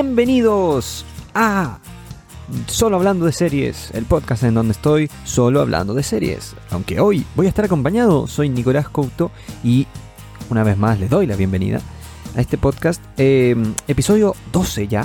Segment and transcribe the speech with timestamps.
[0.00, 1.80] Bienvenidos a
[2.68, 6.54] Solo Hablando de Series, el podcast en donde estoy solo hablando de series.
[6.70, 9.32] Aunque hoy voy a estar acompañado, soy Nicolás Couto
[9.64, 9.88] y
[10.50, 11.80] una vez más les doy la bienvenida
[12.36, 13.02] a este podcast.
[13.16, 13.56] Eh,
[13.88, 15.04] episodio 12 ya.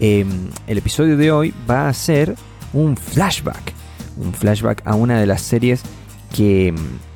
[0.00, 0.26] Eh,
[0.66, 2.34] el episodio de hoy va a ser
[2.72, 3.72] un flashback.
[4.16, 5.82] Un flashback a una de las series
[6.34, 7.13] que mm,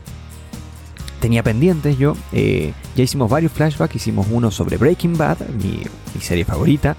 [1.21, 2.17] tenía pendientes yo.
[2.33, 3.97] Eh, ya hicimos varios flashbacks.
[3.97, 5.83] Hicimos uno sobre Breaking Bad, mi,
[6.21, 6.97] serie favorita.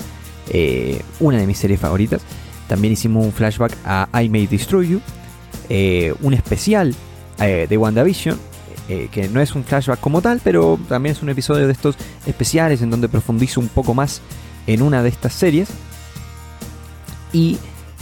[0.52, 2.22] eh, una de mis series favoritas.
[2.68, 5.02] También hicimos un flashback a I May Destroy You.
[5.70, 6.96] eh, un especial
[7.38, 8.38] de WandaVision.
[8.88, 12.82] que no es un flashback como tal, pero también es un episodio de estos especiales
[12.82, 14.22] en donde profundizo un poco más
[14.68, 15.70] en una de estas series.
[17.32, 17.58] Y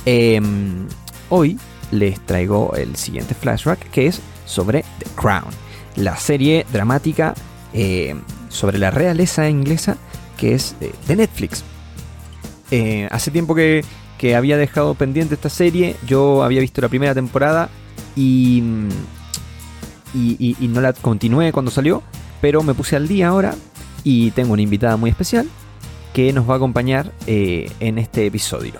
[0.05, 0.87] em,
[1.29, 1.59] hoy
[1.91, 5.51] les traigo el siguiente flashback que es sobre The Crown,
[5.97, 7.33] la serie dramática
[7.73, 8.15] eh,
[8.49, 9.97] sobre la realeza inglesa
[10.37, 11.63] que es de, de Netflix.
[12.71, 13.83] Eh, hace tiempo que,
[14.17, 17.69] que había dejado pendiente esta serie, yo había visto la primera temporada
[18.15, 18.89] y, mm,
[20.13, 22.03] y, y- y no la continué cuando salió,
[22.39, 23.55] pero me puse al día ahora
[24.03, 25.49] y tengo una invitada muy especial
[26.13, 28.73] que nos va a acompañar eh, en este episodio.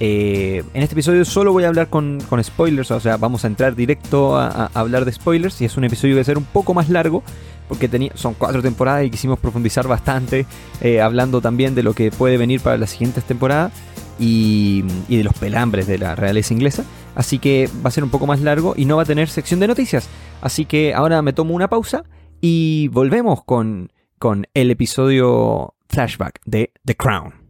[0.00, 3.76] Eh, en este episodio solo voy a hablar con, spoilers, o sea, vamos a entrar
[3.76, 6.74] directo a, hablar de spoilers y es un episodio que va a ser un poco
[6.74, 7.22] más largo
[7.68, 10.46] porque tenía, son cuatro temporadas y quisimos profundizar bastante
[10.80, 13.72] eh, hablando también de lo que puede venir para las siguientes temporadas
[14.18, 16.84] y, y de los pelambres de la realeza inglesa.
[17.14, 19.60] Así que va a ser un poco más largo y no va a tener sección
[19.60, 20.08] de noticias.
[20.42, 22.04] Así que ahora me tomo una pausa
[22.40, 27.43] y volvemos con, con el episodio flashback de The Crown.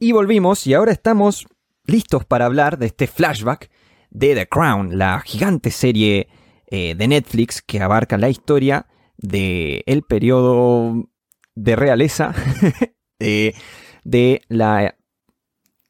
[0.00, 1.46] Y volvimos y ahora estamos
[1.86, 3.70] listos para hablar de este flashback
[4.10, 6.28] de The Crown, la gigante serie
[6.66, 11.08] eh, de Netflix que abarca la historia del el periodo
[11.54, 12.34] de realeza
[13.18, 14.96] de, la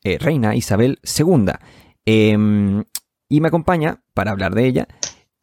[0.04, 1.52] eh, reina Isabel II.
[2.04, 2.84] Em,
[3.28, 4.88] y me acompaña, para hablar de ella,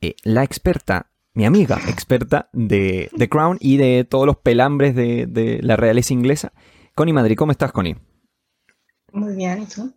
[0.01, 5.25] eh, la experta, mi amiga experta de The Crown y de todos los pelambres de,
[5.25, 6.53] de la realeza inglesa,
[6.93, 7.35] Connie Madrid.
[7.35, 7.95] ¿Cómo estás, Connie?
[9.11, 9.93] Muy bien, ¿y tú?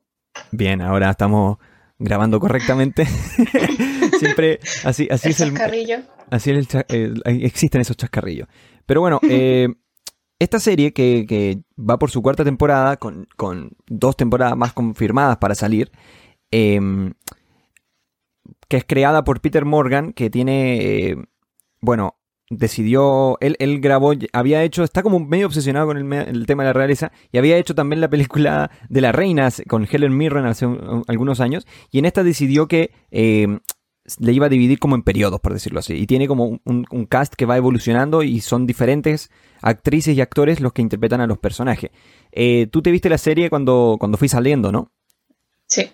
[0.51, 1.59] Bien, ahora estamos
[1.99, 3.07] grabando correctamente.
[4.19, 5.99] Siempre así, así el es el, chascarrillo.
[6.31, 6.85] Así es el
[7.25, 8.49] el- existen esos chascarrillos.
[8.87, 9.69] Pero bueno, eh,
[10.39, 15.37] esta serie que, que va por su cuarta temporada, con, con dos temporadas más confirmadas
[15.39, 15.91] para salir,
[16.51, 16.81] eh,
[18.69, 20.77] que es creada por Peter Morgan, que tiene,
[21.11, 21.17] eh,
[21.81, 22.17] bueno,
[22.51, 26.73] decidió, él, él grabó, había hecho, está como medio obsesionado con el, tema de la
[26.73, 31.05] realeza, y había hecho también la película de las reinas con Helen Mirren hace un-
[31.09, 33.59] algunos años, y en esta decidió que eh,
[34.19, 35.95] le iba a dividir como en periodos, por decirlo así.
[35.95, 39.31] Y tiene como un, un cast que va evolucionando y son diferentes
[39.63, 41.91] actrices y actores los que interpretan a los personajes.
[42.31, 44.93] Eh, Tú te viste la serie cuando, cuando fui saliendo, ¿no?
[45.67, 45.91] Sí.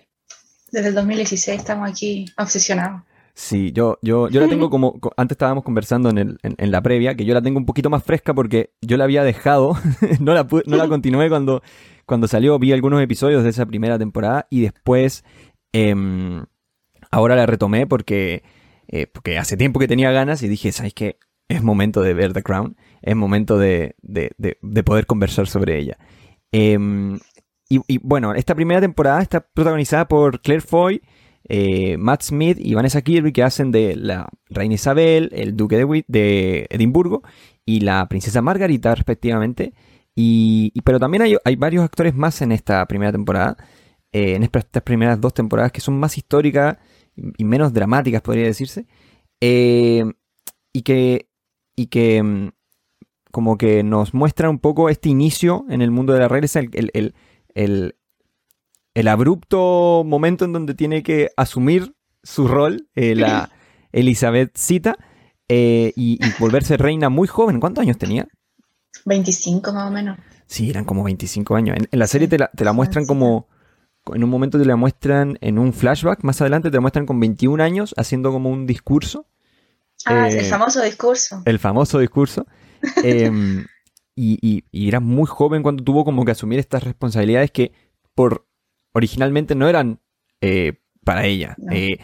[0.73, 3.03] Desde el 2016 estamos aquí obsesionados.
[3.43, 6.69] Sí, yo, yo, yo la tengo como, co- antes estábamos conversando en, el- en- en
[6.71, 9.75] la previa, que yo la tengo un poquito más fresca porque yo la había dejado,
[10.19, 11.63] no, la, pu- no la continué cuando,
[12.05, 15.23] cuando salió, vi algunos episodios de esa primera temporada y después
[15.73, 16.45] em,
[17.09, 18.43] ahora la retomé porque,
[18.87, 21.17] eh, porque hace tiempo que tenía ganas y dije, ¿sabes qué?
[21.49, 25.79] Es momento de ver The Crown, es momento de, de- de- de poder conversar sobre
[25.79, 25.97] ella.
[26.51, 27.15] Em,
[27.69, 31.01] y, y, bueno, esta primera temporada está protagonizada por Claire Foy,
[31.49, 36.05] eh, Matt Smith y Vanessa Kirby que hacen de la reina Isabel, el duque de,
[36.07, 37.23] de Edimburgo
[37.65, 39.73] y la princesa Margarita respectivamente.
[40.15, 43.57] Y, pero también hay, varios actores más en esta primera temporada,
[44.11, 46.77] eh, en estas primeras dos temporadas que son más históricas
[47.15, 48.85] y, menos dramáticas podría decirse.
[49.41, 50.03] Eh,
[50.73, 51.29] y que,
[51.75, 52.49] y que mm,
[53.31, 56.61] como que nos muestra un poco este inicio en el mundo de la realeza,
[58.93, 63.49] el- abrupto momento en donde tiene que asumir su rol, eh, la
[63.91, 64.95] Elizabethcita,
[65.49, 67.59] eh, y, y volverse reina muy joven.
[67.59, 68.27] ¿Cuántos años tenía?
[69.05, 70.17] 25 más o menos.
[70.47, 71.77] Sí, eran como 25 años.
[71.77, 73.47] En, en la serie te la, te la muestran como...
[74.13, 77.19] En un momento te la muestran en un flashback, más adelante te la muestran con
[77.19, 79.27] 21 años haciendo como un discurso.
[80.05, 81.41] Ah, Eh, el famoso discurso.
[81.45, 82.47] el famoso discurso.
[83.03, 83.63] Em,
[84.15, 87.73] y, y- y era muy joven cuando tuvo como que asumir estas responsabilidades que
[88.15, 88.47] por
[88.93, 89.99] originalmente no eran
[90.41, 90.73] eh,
[91.03, 91.55] para ella.
[91.57, 91.71] No.
[91.73, 91.99] Eh,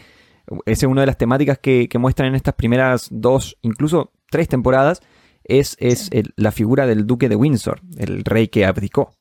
[0.66, 4.48] esa es una de las temáticas que, que muestran en estas primeras dos, incluso tres
[4.48, 5.00] temporadas,
[5.44, 6.08] es, es Sí.
[6.12, 9.12] el- la figura del duque de Windsor, el rey que abdicó.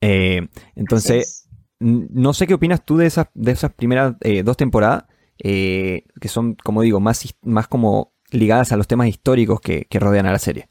[0.00, 1.48] Eh, entonces,
[1.78, 5.04] no sé qué opinas tú de esas, de esas primeras eh, dos temporadas
[5.38, 9.98] eh, que son, como digo, más, más como ligadas a los temas históricos que, que
[10.00, 10.68] rodean a la serie.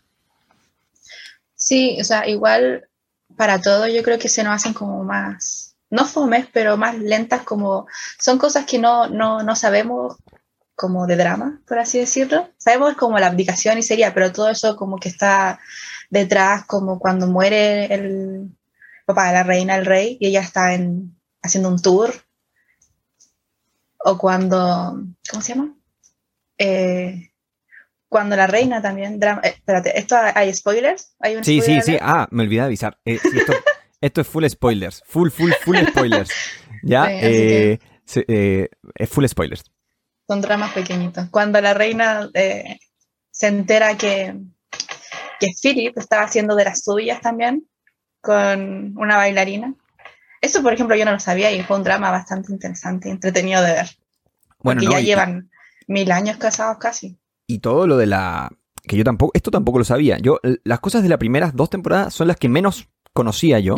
[1.55, 2.87] Sí, o sea, igual
[3.35, 7.43] para todo yo creo que se nos hacen como más, no fomes, pero más lentas,
[7.43, 7.87] como
[8.19, 10.17] son cosas que no, no, no sabemos
[10.75, 12.49] como de drama, por así decirlo.
[12.57, 15.59] Sabemos como la abdicación y sería, pero todo eso como que está
[16.09, 18.49] detrás, como cuando muere el
[19.05, 22.11] papá de la reina, el rey, y ella está en, haciendo un tour.
[24.03, 25.75] O cuando, ¿cómo se llama?
[26.57, 27.30] Eh,
[28.11, 29.19] cuando la reina también.
[29.19, 31.15] Drama, eh, espérate, ¿esto hay spoilers?
[31.19, 31.97] ¿Hay un sí, sí, sí.
[32.01, 32.99] Ah, me olvidé de avisar.
[33.05, 33.19] Eh,
[34.01, 35.01] esto, es full spoilers.
[35.07, 36.29] Full, full, full spoilers.
[36.83, 37.11] ¿Ya?
[37.11, 37.79] es
[39.09, 39.63] full spoilers
[40.31, 41.29] son dramas pequeñitos.
[41.29, 42.79] Cuando la reina eh,
[43.31, 44.33] se entera que,
[45.41, 47.67] que Philip estaba haciendo de las suyas también
[48.21, 49.75] con una bailarina.
[50.39, 53.61] Eso, por ejemplo, yo no lo sabía y fue un drama bastante interesante y entretenido
[53.61, 53.89] de ver.
[54.59, 55.51] Bueno, porque ya llevan
[55.87, 57.19] mil años casados casi.
[57.51, 58.49] Y todo lo de la...
[58.83, 59.31] que yo tampoco...
[59.35, 60.17] Esto tampoco lo sabía.
[60.19, 63.75] Yo, las cosas de las primeras dos temporadas son las que menos conocía yo.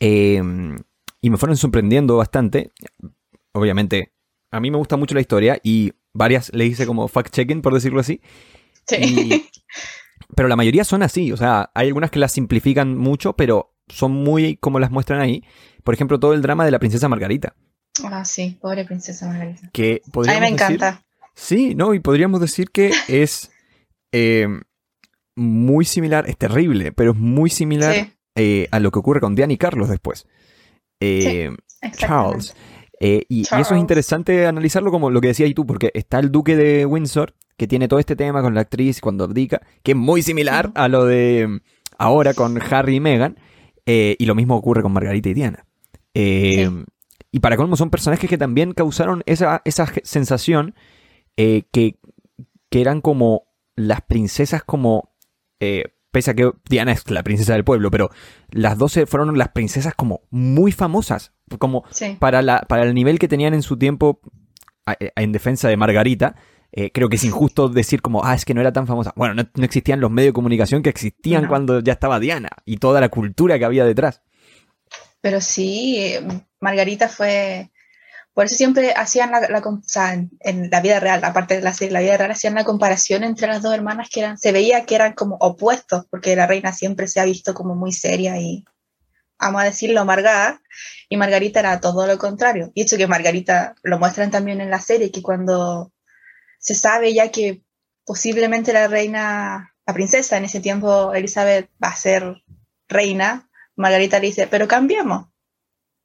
[0.00, 0.76] Em,
[1.20, 2.72] y me fueron sorprendiendo bastante.
[3.52, 4.14] Obviamente,
[4.50, 8.00] a mí me gusta mucho la historia y varias le hice como fact-checking, por decirlo
[8.00, 8.20] así.
[8.86, 9.48] Sí.
[10.34, 14.12] pero la mayoría son así, o sea, hay algunas que las simplifican mucho, pero son
[14.12, 15.44] muy como las muestran ahí.
[15.84, 17.54] Por ejemplo, todo el drama de la princesa Margarita.
[18.04, 19.70] Ah, sí, pobre princesa Margarita.
[19.72, 21.04] Que a mí me encanta.
[21.38, 23.50] Sí, no, y podríamos decir que es
[24.12, 24.48] eh,
[25.36, 29.54] muy similar, es terrible, pero es muy similar eh, a lo que ocurre con Diane
[29.54, 30.26] y Carlos después.
[31.00, 31.50] Eh,
[31.96, 32.54] Charles.
[33.00, 36.84] Y, eso es interesante analizarlo como lo que decías tú, porque está el duque de
[36.84, 40.72] Windsor, que tiene todo este tema con la actriz cuando abdica, que es muy similar
[40.74, 41.60] a lo de
[41.96, 43.38] ahora con Harry y Meghan,
[43.86, 45.64] y lo mismo ocurre con Margarita y Diana.
[47.30, 50.74] Y para colmo son personajes que también causaron esa, esa sensación
[51.38, 51.98] que,
[52.70, 53.46] que, eran como
[53.76, 55.14] las princesas como
[56.10, 58.10] pese a que Diana es la princesa del pueblo, pero
[58.50, 61.84] las 12 fueron las princesas como muy famosas, como
[62.18, 64.20] para, la, para el nivel que tenían en su tiempo
[65.16, 66.36] en defensa de Margarita.
[66.70, 69.12] Eh, creo que es injusto decir como, ah, es que no era tan famosa.
[69.16, 73.00] Bueno, no, existían los medios de comunicación que existían cuando ya estaba Diana y toda
[73.00, 74.22] la cultura que había detrás.
[75.20, 76.14] Pero sí,
[76.60, 77.70] Margarita fue
[78.38, 81.92] por eso siempre hacían la, o sea, en, la vida real, aparte de la serie,
[81.92, 84.94] la vida real, hacían la comparación entre las dos hermanas que eran, se veía que
[84.94, 88.64] eran como opuestos, porque la reina siempre se ha visto como muy seria y,
[89.40, 90.62] vamos a decirlo, amargada,
[91.08, 92.70] y Margarita era todo lo contrario.
[92.76, 95.90] Y hecho que Margarita lo muestran también en la serie, que cuando
[96.60, 97.64] se sabe ya que
[98.04, 102.44] posiblemente la reina, la princesa en ese tiempo, Elizabeth, va a ser
[102.88, 105.26] reina, Margarita le dice, pero cambiamos.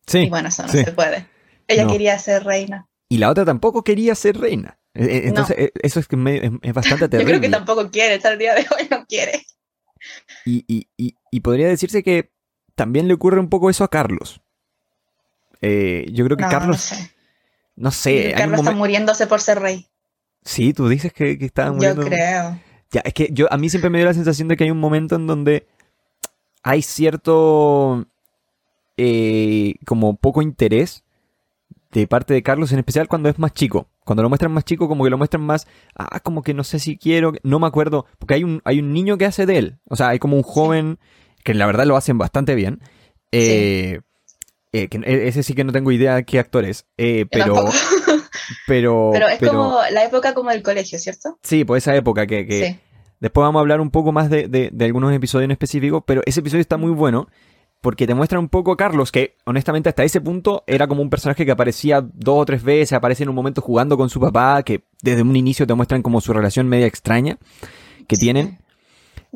[0.07, 0.21] Sí.
[0.21, 1.31] Y bueno, eso no se puede.
[1.67, 2.87] Ella quería ser reina.
[3.09, 4.79] Y la otra tampoco quería ser reina.
[4.93, 6.15] E, e, entonces, e, eso es, que
[6.61, 7.33] es, bastante terrible.
[7.33, 9.45] Yo creo que tampoco quiere, hasta el día de hoy no quiere.
[10.45, 12.31] Y, podría decirse que
[12.75, 14.41] también le ocurre un poco eso a Carlos.
[15.61, 16.91] Eh, yo creo que Carlos.
[16.91, 17.11] No sé.
[17.75, 19.87] No sé Carlos está muriéndose por ser rey.
[20.43, 22.01] Sí, tú dices que, que está muriendo.
[22.01, 22.59] Yo creo.
[22.91, 24.79] Ya, es que yo, a mí siempre me dio la sensación de que hay un
[24.79, 25.65] momento en donde
[26.63, 28.07] hay cierto.
[28.97, 31.02] Eh, como poco interés
[31.99, 33.87] de parte de Carlos, en especial cuando es más chico.
[34.03, 36.79] Cuando lo muestran más chico, como que lo muestran más, ah, como que no sé
[36.79, 39.77] si quiero, no me acuerdo, porque hay un, hay un niño que hace de él.
[39.89, 40.99] O sea, hay como un joven
[41.43, 42.81] que la verdad lo hacen bastante bien.
[43.31, 43.99] Eh,
[44.73, 47.55] eh, e, ese sí que no tengo idea de qué actor es, eh, pero,
[48.67, 49.11] pero...
[49.13, 51.37] Pero es como la época como del colegio, ¿cierto?
[51.43, 52.79] Sí, pues esa época que...
[53.19, 56.41] Después vamos a hablar un poco más de, de algunos episodios en específico, pero ese
[56.41, 57.29] episodio está muy bueno
[57.83, 61.09] porque te muestra un poco a Carlos, que honestamente hasta ese punto era como un
[61.09, 64.63] personaje que aparecía dos o tres veces, aparece en un momento jugando con su papá,
[64.63, 67.37] que desde un inicio te muestran como su relación media extraña
[68.07, 68.59] que tienen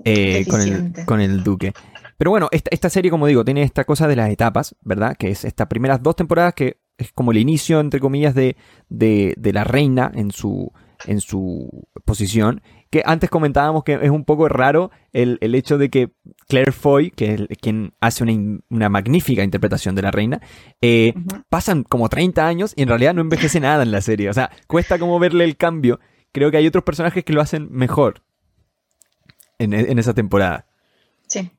[0.06, 1.74] eh, con, el, con, el, duque.
[2.18, 5.18] Pero bueno, esta, esta, serie, como digo, tiene esta cosa de las etapas, ¿verdad?
[5.18, 8.56] Que es estas primeras dos temporadas que es como el inicio, entre comillas, de,
[8.88, 10.72] de, de la reina en su,
[11.06, 16.12] en su posición que antes comentábamos que es un poco raro el, hecho de que
[16.48, 20.41] Claire Foy, que es quien hace una, magnífica interpretación de la reina,
[20.82, 21.13] eh,
[21.50, 24.29] pasan como 30 años y en realidad no envejece nada en la serie.
[24.29, 26.00] O sea, cuesta como verle el cambio.
[26.32, 28.24] Creo que hay otros personajes que lo hacen mejor
[29.60, 30.67] en, esa temporada.
[31.27, 31.50] Sí.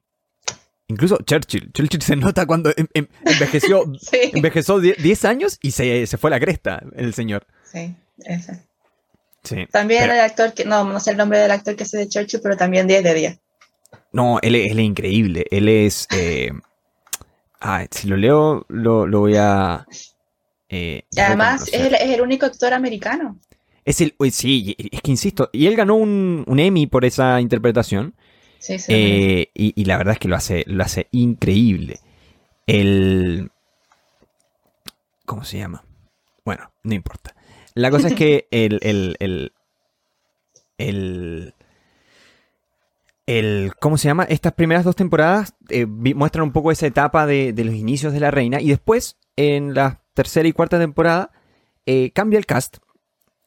[0.87, 1.73] Incluso Churchill.
[1.73, 3.85] Churchill se nota cuando em, em, envejeció,
[4.33, 7.47] envejeció 10 años y se, se, fue a la cresta el señor.
[7.65, 7.95] Sí,
[9.71, 12.41] también el actor que, no, no sé el nombre del actor que hace de Churchill,
[12.43, 13.41] pero también 10 de 10.
[14.13, 15.47] No, él, es increíble.
[15.51, 16.07] Él es.
[16.15, 16.51] Eh,
[17.91, 19.87] si lo leo, lo, voy a.
[20.69, 23.39] Eh, y además es el, es el, único actor americano.
[23.85, 28.15] Es el, sí, es que insisto, y él ganó un, un Emmy por esa interpretación.
[28.59, 32.01] Sí, sí, eh, y, y, la verdad es que lo hace, lo hace increíble.
[32.67, 33.51] El...
[35.25, 35.85] ¿Cómo se llama?
[36.45, 37.35] Bueno, no importa.
[37.81, 39.53] La cosa es que el, el, el,
[40.79, 41.55] el,
[43.27, 44.25] el, ¿Cómo se llama?
[44.25, 48.21] Estas primeras dos temporadas eh, muestran un poco esa etapa de, de, los inicios de
[48.21, 48.61] la reina.
[48.61, 51.31] Y después, en la tercera y cuarta temporada,
[51.87, 52.79] eh, cambia el cast.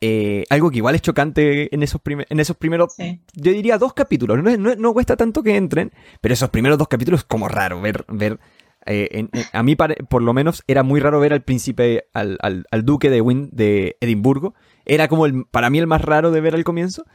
[0.03, 3.21] Eh, algo que igual es chocante en esos, en esos primeros, Sí.
[3.33, 4.41] yo diría dos capítulos.
[4.41, 7.81] No, no- no cuesta tanto que entren, pero esos primeros dos capítulos es como raro
[7.81, 8.05] ver.
[8.07, 8.39] ver
[8.85, 12.37] eh, en- en- a mí, por lo menos, era muy raro ver al príncipe, al,
[12.41, 14.53] al- al duque de, Win, de Edimburgo.
[14.85, 17.05] Era como el, para mí el más raro de ver al comienzo,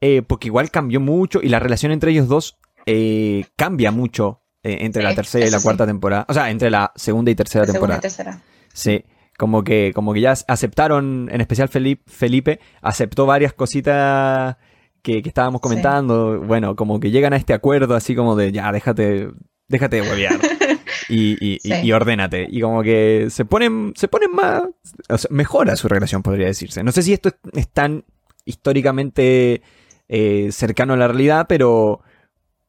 [0.00, 4.78] eh, porque igual cambió mucho y la relación entre ellos dos eh, cambia mucho eh,
[4.80, 5.64] entre Sí, la tercera y la sí.
[5.64, 6.26] cuarta temporada.
[6.28, 8.32] O sea, entre la segunda y tercera La segunda y temporada.
[8.34, 8.42] tercera.
[8.72, 9.04] Sí,
[9.38, 14.56] como que, como que ya aceptaron, en especial Felipe, Felipe aceptó varias cositas
[15.02, 15.68] que, que estábamos Sí.
[15.68, 16.40] comentando.
[16.40, 19.30] Bueno, como que llegan a este acuerdo así como de ya, déjate,
[19.68, 20.38] déjate de huevear.
[21.08, 21.74] Y, y, y- Sí.
[21.82, 22.46] y ordénate.
[22.50, 24.62] Y como que se ponen, se ponen más.
[25.08, 26.82] o sea, mejora su relación, podría decirse.
[26.82, 28.04] No sé si esto es, es tan
[28.44, 29.62] históricamente
[30.08, 32.00] eh, cercano a la realidad, pero.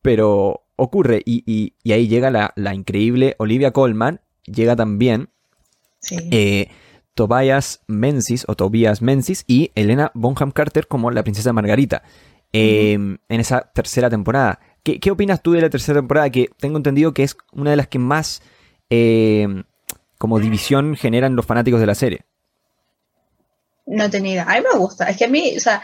[0.01, 1.21] Pero ocurre.
[1.25, 4.21] Y, ahí llega la, la increíble Olivia Colman.
[4.45, 5.29] Llega también
[5.99, 6.17] Sí.
[6.31, 6.67] eh,
[7.13, 12.03] Tobias Menzies o Tobias Menzies y Elena Bonham Carter como la princesa Margarita
[12.51, 14.59] eh, en esa tercera temporada.
[14.83, 16.29] ¿Qué, qué opinas tú de la tercera temporada?
[16.29, 18.41] Que tengo entendido que es una de las que más
[18.89, 19.63] eh,
[20.17, 22.25] como división generan los fanáticos de la serie.
[23.85, 24.43] No tenía idea.
[24.43, 25.09] A mí me gusta.
[25.09, 25.81] Es que a mí, o sea,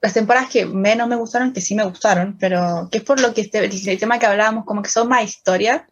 [0.00, 3.32] las temporadas que menos me gustaron, que sí me gustaron, pero que es por lo
[3.32, 5.82] que este, el tema que hablábamos, como que son más historias,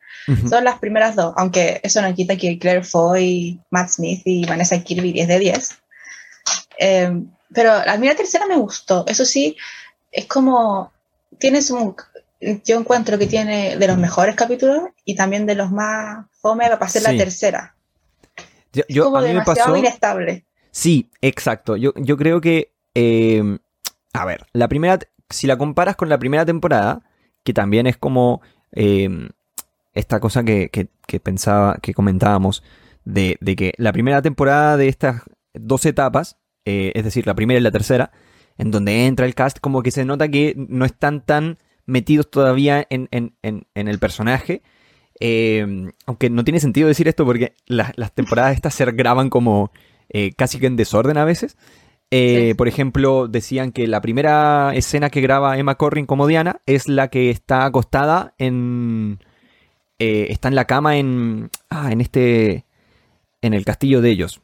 [0.49, 1.35] son las primeras dos.
[1.37, 5.79] Aunque eso no quita que Claire Foy, Matt Smith y Vanessa Kirby 10 de 10.
[6.79, 9.05] Eh, pero a mí la tercera me gustó.
[9.07, 9.57] Eso sí,
[10.13, 10.93] es como.
[11.39, 11.95] Tienes un.
[12.65, 16.89] Yo encuentro que tiene de los mejores capítulos y también de los más fome para
[16.89, 17.13] ser Sí.
[17.13, 17.77] la tercera.
[18.73, 19.77] Yo, Es yo- como a mí me demasiado pasó.
[19.77, 20.45] inestable.
[20.71, 21.77] Sí, exacto.
[21.77, 22.73] Yo, yo creo que.
[22.95, 23.59] eh,
[24.13, 24.99] a ver, la primera.
[25.29, 27.03] Si la comparas con la primera temporada,
[27.45, 28.41] que también es como.
[28.73, 29.09] eh,
[29.93, 32.63] esta cosa que, que- que pensaba, que comentábamos,
[33.05, 35.23] de, de que la primera temporada de estas
[35.53, 38.13] dos etapas, eh, es decir, la primera y la tercera,
[38.61, 42.87] en donde entra el cast, como que se nota que no están tan metidos todavía
[42.91, 44.63] en, en- en- en el personaje.
[45.23, 49.71] Eh, aunque no tiene sentido decir esto porque las, las temporadas estas se graban como
[50.09, 51.57] eh, casi que en desorden a veces.
[52.13, 52.55] Eh, Sí.
[52.55, 57.09] Por ejemplo, decían que la primera escena que graba Emma Corrin como Diana es la
[57.09, 59.21] que está acostada en.
[59.99, 61.51] está en la cama en.
[61.69, 62.65] Ah, en este.
[63.43, 64.41] En el castillo de ellos.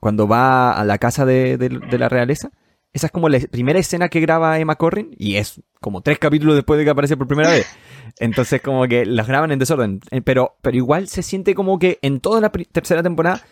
[0.00, 2.50] Cuando va a la casa de, de- de la realeza.
[2.92, 5.14] Esa es como la primera escena que graba Emma Corrin.
[5.18, 7.66] Y es como tres capítulos después de que aparece por primera vez.
[8.20, 10.00] Entonces, como que las graban en desorden.
[10.10, 13.42] Eh, Pero, pero igual se siente como que en toda la tercera temporada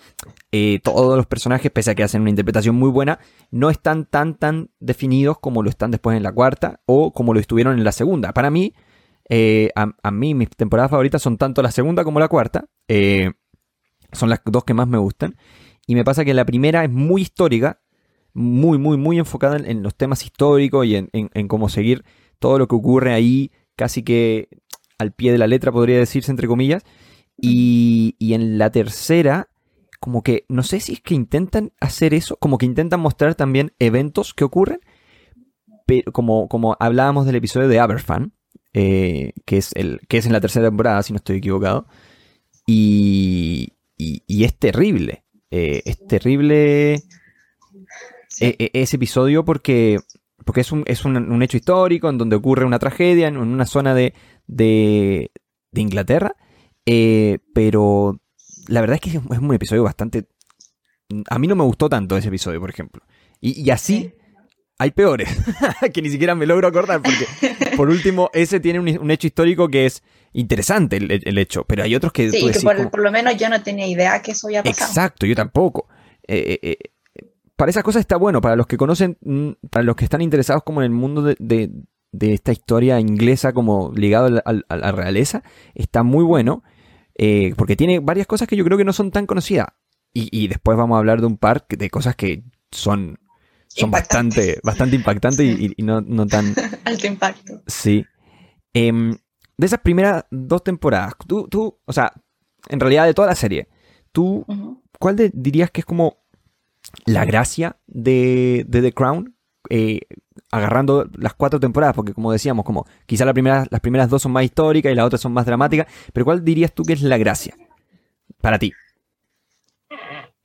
[0.53, 3.19] eh, todos los personajes, pese a que hacen una interpretación muy buena,
[3.51, 7.41] no están tan tan definidos como lo están después en la cuarta o como lo
[7.41, 8.33] estuvieron en la segunda.
[8.35, 8.75] Para mí,
[9.31, 12.67] eh, a, a mí mis temporadas favoritas son tanto la segunda como la cuarta.
[12.89, 13.31] Eh,
[14.13, 15.37] son las dos que más me gustan.
[15.87, 17.81] Y me pasa que la primera es muy histórica,
[18.35, 22.05] muy, muy, muy enfocada en, en los temas históricos y en, en- en cómo seguir
[22.39, 24.49] todo lo que ocurre ahí, casi que
[24.99, 26.83] al pie de la letra, podría decirse, entre comillas.
[27.41, 29.49] Y, y en la tercera,
[30.01, 33.73] como que no sé si es que intentan hacer eso, como que intentan mostrar también
[33.79, 34.81] eventos que ocurren,
[35.87, 38.33] pero como, como hablábamos del episodio de Aberfan,
[38.73, 41.87] eh, que, es el, que es en la tercera temporada, si no estoy equivocado,
[42.67, 47.03] y, y- y es terrible, eh, es terrible
[48.41, 48.57] Sí.
[48.59, 49.99] e- e- ese episodio porque,
[50.45, 53.67] porque es, un, es un, un hecho histórico en donde ocurre una tragedia en, una
[53.67, 54.15] zona de,
[54.47, 55.31] de,
[55.73, 56.35] de Inglaterra,
[56.87, 58.21] eh, pero
[58.69, 60.27] la verdad es que es un- episodio bastante...
[61.29, 63.03] A mí no me gustó tanto ese episodio, por ejemplo.
[63.41, 64.15] Y, y así Sí.
[64.79, 65.29] hay peores,
[65.93, 67.27] que ni siquiera me logro acordar, porque
[67.77, 71.83] por último, ese tiene un, un hecho histórico que es interesante el, el hecho, pero
[71.83, 72.31] hay otros que...
[72.31, 74.63] Sí, tú que por, como- por lo menos yo no tenía idea que eso había
[74.63, 74.89] pasado.
[74.89, 75.89] Exacto, yo tampoco.
[76.29, 76.77] Eh, eh,
[77.61, 80.63] para esas cosas está bueno, para los que conocen, mm, para los que están interesados
[80.65, 81.71] como en el mundo de, de-
[82.13, 85.43] de esta historia inglesa como ligado a la realeza,
[85.75, 86.65] está muy bueno,
[87.17, 89.69] eh, porque tiene varias cosas que yo creo que no son tan conocidas.
[90.13, 93.19] Y, y después vamos a hablar de un par de cosas que son,
[93.69, 94.37] son Impactantes.
[94.37, 96.47] bastante, bastante impactantes y- y, y no, no tan...
[96.85, 97.63] Alto impacto.
[97.67, 98.05] Sí.
[98.73, 99.13] Em,
[99.57, 102.11] de esas primeras dos temporadas, tú, tú, o sea,
[102.69, 103.69] en realidad de toda la serie,
[104.13, 104.45] tú
[104.99, 106.17] cuál dirías que es como
[107.07, 109.35] la gracia de, The Crown?
[109.69, 110.01] Eh,
[110.51, 114.33] agarrando las cuatro temporadas, porque como decíamos, como quizá la primera, las primeras dos son
[114.33, 117.19] más históricas y las otras son más dramáticas, pero ¿cuál dirías tú que es la
[117.19, 117.55] gracia
[118.41, 118.73] para ti?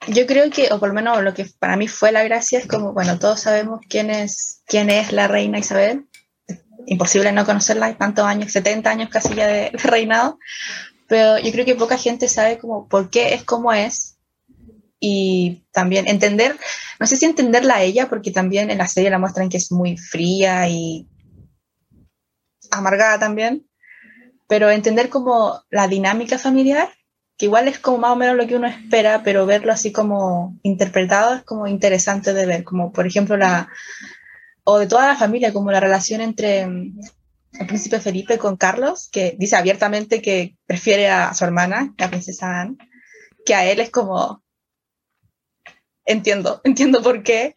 [0.07, 2.67] Yo creo que, o por lo menos lo que para mí fue la gracia, es
[2.67, 6.05] como, bueno, todos sabemos quién es, quién es la reina Isabel.
[6.85, 10.37] Imposible no conocerla, hay tantos años, 70 años casi ya de, reinado.
[11.07, 14.14] Pero yo creo que poca gente sabe como por qué es como es.
[14.99, 16.57] Y también entender,
[16.99, 19.71] no sé si entenderla a ella, porque también en la serie la muestran que es
[19.71, 21.07] muy fría y
[22.71, 23.67] amargada también.
[24.47, 26.89] Pero entender como la dinámica familiar
[27.37, 30.57] que igual es como más o menos lo que uno espera, pero verlo así como
[30.63, 33.69] interpretado es como interesante de ver, como por ejemplo la,
[34.63, 36.99] o de toda la familia, como la relación entre mm,
[37.59, 42.61] el príncipe Felipe con Carlos, que dice abiertamente que prefiere a su hermana, la princesa
[42.61, 42.77] Anne,
[43.45, 44.43] que a él es como,
[46.05, 47.55] entiendo, entiendo por qué,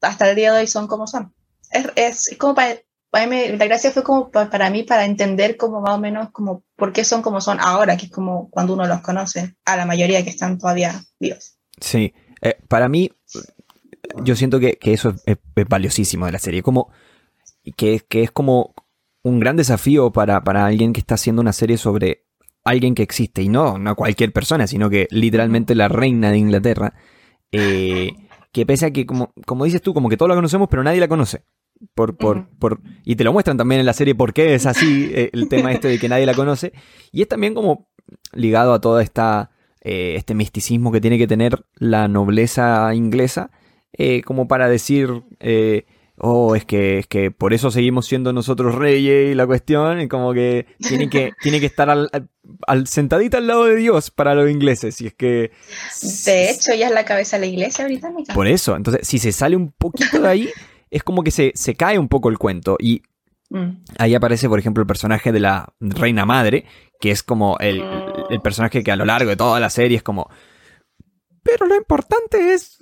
[0.00, 1.34] hasta el día de hoy son como son.
[1.70, 2.76] Es, es como para
[3.12, 7.04] la gracia fue como para mí para entender como más o menos como por qué
[7.04, 10.30] son como son ahora, que es como cuando uno los conoce, a la mayoría que
[10.30, 11.56] están todavía vivos.
[11.80, 13.10] Sí, eh, para mí
[14.22, 16.90] yo siento que, eso es, valiosísimo de la serie, como
[17.76, 18.74] que, que es como
[19.22, 22.24] un gran desafío para, alguien que está haciendo una serie sobre
[22.64, 26.94] alguien que existe, y no, no cualquier persona, sino que literalmente la reina de Inglaterra,
[27.52, 28.12] eh,
[28.52, 31.00] que pese a que, como, como dices tú, como que todos la conocemos, pero nadie
[31.00, 31.44] la conoce.
[31.94, 35.10] Por, por, por, y te lo muestran también en la serie por qué es así
[35.12, 36.72] eh, el tema este de que nadie la conoce.
[37.12, 37.90] Y es también como
[38.32, 39.50] ligado a todo esta,
[39.82, 43.50] eh, este misticismo que tiene que tener la nobleza inglesa,
[43.92, 45.22] eh, como para decir,
[46.18, 50.08] oh, es que, es que por eso seguimos siendo nosotros reyes y la cuestión, es
[50.08, 52.08] como que tiene que, tiene que estar al,
[52.66, 55.00] al, sentadita al lado de Dios para los ingleses.
[55.00, 55.50] Y es que...
[56.24, 58.34] De hecho, ella es la cabeza de la iglesia británica.
[58.34, 60.48] Por eso, entonces, si se sale un poquito de ahí
[60.90, 62.76] es como que se, cae un poco el cuento.
[62.78, 63.02] Y
[63.50, 63.82] mm.
[63.98, 66.64] ahí aparece, por ejemplo, el personaje de la reina madre,
[67.00, 67.82] que es como el,
[68.42, 70.28] personaje que a lo largo de toda la serie es como...
[71.46, 72.78] Pero lo importante es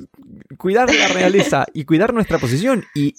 [0.59, 2.85] cuidar la realeza y cuidar nuestra posición.
[2.95, 3.15] Y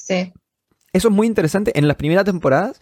[0.93, 1.77] eso es muy interesante.
[1.77, 2.79] En las primeras temporadas,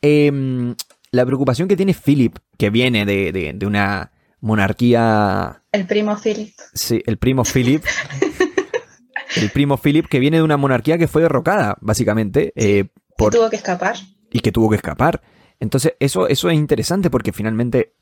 [0.00, 0.74] em,
[1.10, 4.12] la preocupación que tiene Philip, que viene de, de una
[4.44, 5.62] monarquía...
[5.72, 6.54] El primo Philip.
[6.74, 7.82] Sí, el primo Philip.
[9.36, 12.52] el primo Philip, que viene de una monarquía que fue derrocada, básicamente.
[12.54, 13.96] Eh, y tuvo que escapar.
[14.30, 15.22] Y que tuvo que escapar.
[15.60, 17.94] Entonces, eso, eso es interesante porque finalmente,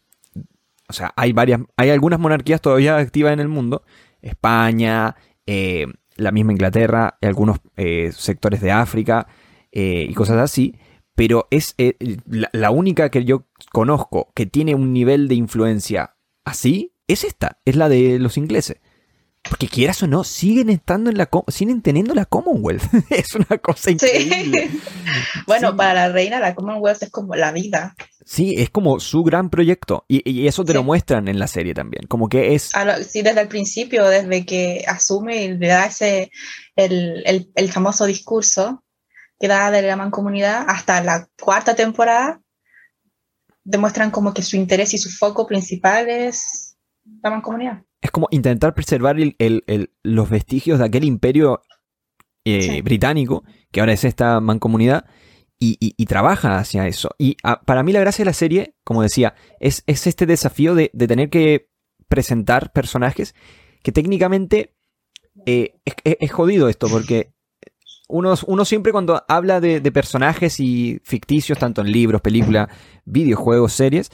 [0.92, 3.83] o sea, hay varias, hay algunas monarquías todavía activas en el mundo.
[4.20, 9.26] España, eh, la misma Inglaterra, algunos eh, sectores de África
[9.72, 10.76] y cosas así.
[11.14, 11.74] Pero es
[12.26, 17.76] la única que yo conozco que tiene un nivel de influencia así, es esta, es
[17.76, 18.81] la de los ingleses.
[19.53, 22.85] Porque quieras o no, siguen estando en la siguen teniendo la Commonwealth.
[23.11, 24.71] es una cosa increíble.
[25.47, 27.95] bueno, para la reina la Commonwealth es como la vida.
[28.25, 30.07] Sí, es como su gran proyecto.
[30.09, 32.07] Y, eso te lo muestran en la serie también.
[32.07, 32.73] Como que es.
[33.07, 36.31] sí, desde el principio, desde que asume y le da ese
[36.75, 38.83] el, el, famoso discurso
[39.38, 42.41] que da de la mancomunidad hasta la cuarta temporada,
[43.65, 46.79] demuestran como que su interés y su foco principal es
[47.23, 49.17] la mancomunidad es como intentar preservar
[50.03, 51.62] los vestigios de aquel imperio
[52.45, 55.07] eh, británico, que ahora es esta mancomunidad,
[55.65, 57.11] y, trabaja hacia eso.
[57.19, 60.88] Y ah, para mí la gracia de la serie, como decía, es, este desafío de,
[60.88, 61.71] tener que
[62.09, 63.37] presentar personajes
[63.85, 64.75] que técnicamente
[65.47, 67.33] eh, es, jodido esto, porque
[68.09, 72.69] uno, uno siempre cuando habla de, de personajes y ficticios, tanto en libros, películas,
[73.05, 74.11] videojuegos, series,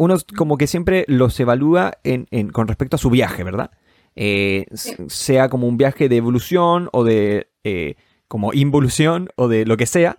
[0.00, 3.70] uno como que siempre los evalúa en, con respecto a su viaje, ¿verdad?
[4.16, 4.64] Eh,
[5.08, 9.84] sea como un viaje de evolución o de eh, como involución o de lo que
[9.84, 10.16] sea.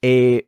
[0.00, 0.46] Eh,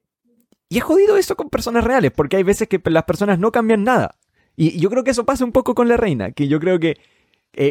[0.69, 3.83] y es jodido eso con personas reales, porque hay veces que las personas no cambian
[3.83, 4.15] nada.
[4.55, 6.99] Y, yo creo que eso pasa un poco con la reina, que yo creo que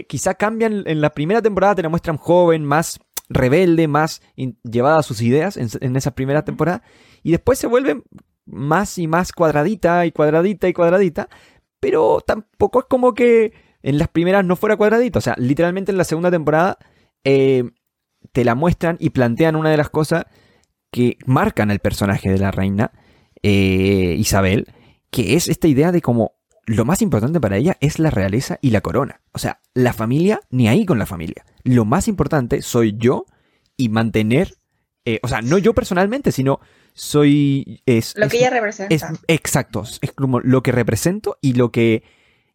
[0.09, 5.03] quizá cambian en la primera temporada, te la muestran joven, más rebelde, más llevada a
[5.03, 6.83] sus ideas en, en esa primera temporada,
[7.23, 8.03] y después se vuelven
[8.47, 11.29] más y más cuadradita y cuadradita y cuadradita,
[11.79, 15.19] pero tampoco es como que en las primeras no fuera cuadradita.
[15.19, 16.77] O sea, literalmente en la segunda temporada
[17.23, 17.63] eh,
[18.31, 20.25] te la muestran y plantean una de las cosas
[20.91, 22.91] que marcan el personaje de la reina
[23.43, 24.67] eh, Isabel,
[25.11, 28.71] que es esta idea de como lo más importante para ella es la realeza y
[28.71, 29.21] la corona.
[29.31, 31.45] O sea, la familia, ni ahí con la familia.
[31.63, 33.25] Lo más importante soy yo
[33.77, 34.55] y mantener,
[35.05, 36.59] eh, o sea, no yo personalmente, sino
[36.97, 37.81] soy...
[37.85, 39.13] Es, lo que ella representa.
[39.27, 42.03] exacto, es como lo que represento y lo que...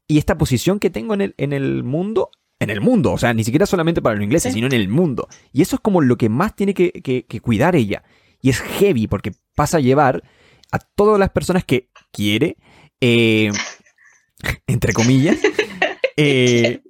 [0.07, 3.35] Y esta posición que tengo en el, en el mundo en el mundo, o sea,
[3.35, 5.26] ni siquiera solamente para los ingleses, sino en el mundo.
[5.52, 8.05] Y eso es como lo que más tiene que, que cuidar ella.
[8.40, 10.22] Y es heavy porque pasa a llevar
[10.72, 12.57] a todas las personas que quiere,
[13.00, 13.52] eh,
[14.66, 15.38] entre comillas,
[16.16, 16.83] eh,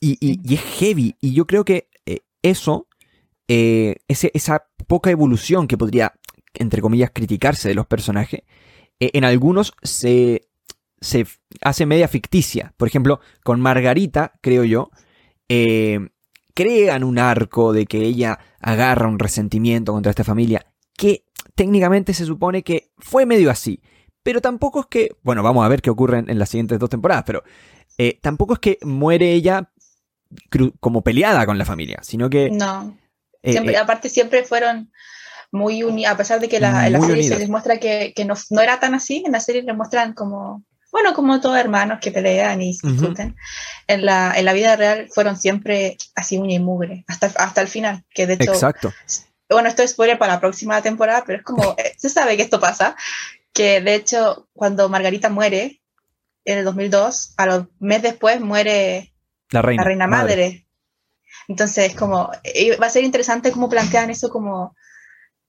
[0.00, 1.16] y, es heavy.
[1.20, 2.88] Y yo creo que eh, eso,
[3.46, 6.14] esa poca evolución que podría,
[6.54, 8.42] entre comillas, criticarse de los personajes,
[9.00, 10.48] en algunos se,
[11.00, 11.26] se
[11.62, 12.74] hace media ficticia.
[12.76, 14.90] Por ejemplo, con Margarita, creo yo,
[16.58, 22.24] crean un arco de que ella agarra un resentimiento contra esta familia, que técnicamente se
[22.24, 23.80] supone que fue medio así.
[24.22, 27.24] Pero tampoco es que, bueno, vamos a ver qué ocurre en, las siguientes dos temporadas,
[27.26, 27.44] pero
[27.96, 29.70] eh, tampoco es que muere ella
[30.80, 32.50] como peleada con la familia, sino que...
[32.50, 32.96] No.
[33.42, 34.90] Eh, eh, aparte siempre fueron
[35.50, 38.60] muy unidos, a pesar de que la, en la serie se les muestra que, no,
[38.60, 42.60] era tan así, en la serie les muestran como, bueno, como todos hermanos que pelean
[42.62, 43.36] y discuten.
[43.86, 47.68] en, la, en la vida real fueron siempre así uña y mugre, hasta, hasta el
[47.68, 48.52] final, que de hecho...
[48.52, 48.92] Exacto
[49.50, 52.42] bueno, esto es spoiler para la próxima temporada, pero es como, eh, se sabe que
[52.42, 52.96] esto pasa,
[53.52, 55.82] que de hecho cuando Margarita muere
[56.44, 59.14] en el 2002, a los meses después muere
[59.50, 60.66] la reina, reina madre.
[61.46, 64.74] Entonces, como, eh, va a ser interesante cómo plantean eso como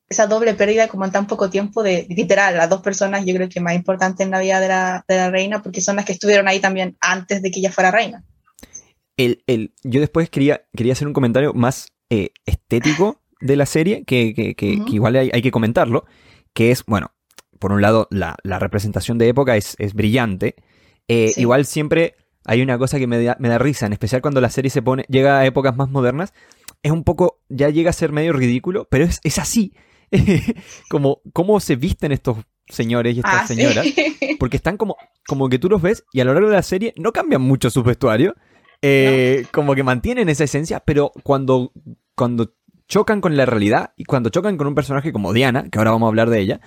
[0.10, 3.48] esa doble pérdida como en tan poco tiempo de, literal, las dos personas yo creo
[3.48, 6.13] que más importantes en la vida de la, de la, reina, porque son las que
[6.13, 8.24] estuvieron ahí también antes de que ella fuera reina.
[9.17, 14.04] El, el, yo después quería, quería hacer un comentario más eh, estético de la serie,
[14.04, 14.56] que,
[14.88, 16.06] igual hay, que comentarlo,
[16.54, 17.12] que es, bueno,
[17.60, 20.56] por un lado, la, representación de época es, brillante.
[21.08, 24.41] Eh, igual siempre hay una cosa que me da, me da, risa, en especial cuando
[24.41, 26.34] la serie se pone, llega a épocas más modernas,
[26.82, 29.74] es un poco, ya llega a ser medio ridículo, pero es, es así.
[30.89, 33.86] como cómo se visten estos señores y estas ah, señoras,
[34.39, 34.95] porque están como,
[35.28, 37.69] como que tú los ves y a lo largo de la serie no cambian mucho
[37.69, 38.36] su vestuario,
[38.82, 41.74] eh, como que mantienen esa esencia, pero cuando,
[42.15, 42.54] cuando
[42.88, 46.08] chocan con la realidad y cuando chocan con un personaje como Diana, que ahora vamos
[46.08, 46.62] a hablar de ella,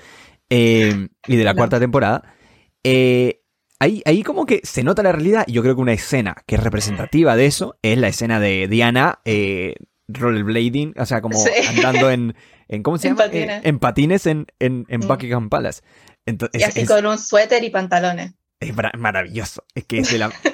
[0.50, 2.34] eh, y de la cuarta temporada,
[2.84, 3.42] eh,
[3.78, 6.56] ahí, ahí como que se nota la realidad y yo creo que una escena que
[6.56, 9.74] es representativa de eso es la escena de Diana eh,
[10.12, 12.34] rollerblading, o sea, como andando en,
[12.68, 13.24] en, ¿cómo se llama?
[13.32, 15.08] en patines en, en, en mm.
[15.08, 15.82] Buckingham Palace.
[16.26, 18.34] Entonces, y así con un suéter y pantalones.
[18.60, 19.64] Es maravilloso.
[19.74, 20.02] Es que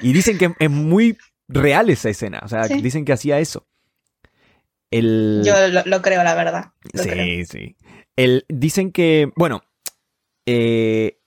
[0.01, 2.41] y dicen que es muy real esa escena.
[2.43, 3.67] O sea, dicen que hacía eso.
[4.91, 6.73] Yo lo, creo, la verdad.
[6.95, 7.77] sí, sí.
[8.17, 9.63] El, dicen que, bueno,
[10.47, 11.21] eh,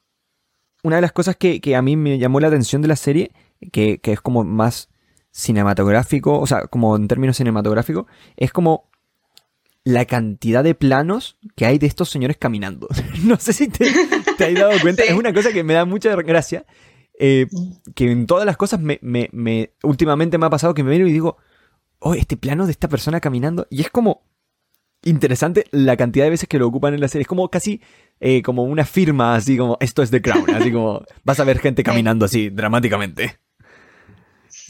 [0.84, 3.32] una de las cosas que, a mí me llamó la atención de la serie,
[3.72, 4.90] que, es como más
[5.32, 8.06] cinematográfico, o sea, como en términos cinematográficos,
[8.38, 8.90] es como
[9.84, 12.88] la cantidad de planos que hay de estos señores caminando.
[13.24, 16.66] no sé si te, has dado cuenta, es una cosa que me da mucha gracia,
[17.20, 17.48] eh,
[17.96, 21.14] que en todas las cosas me, me, últimamente me ha pasado que me miro y
[21.14, 21.38] digo,
[22.00, 23.68] oh, este plano de esta persona caminando.
[23.70, 24.24] Y es como
[25.04, 27.24] interesante la cantidad de veces que lo ocupan en la serie.
[27.24, 27.82] Es como casi
[28.20, 30.50] eh, como una firma, así como esto es The Crown.
[30.54, 33.40] Así como vas a ver gente caminando así dramáticamente.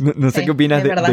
[0.02, 1.10] No, sé qué opinas de, verdad.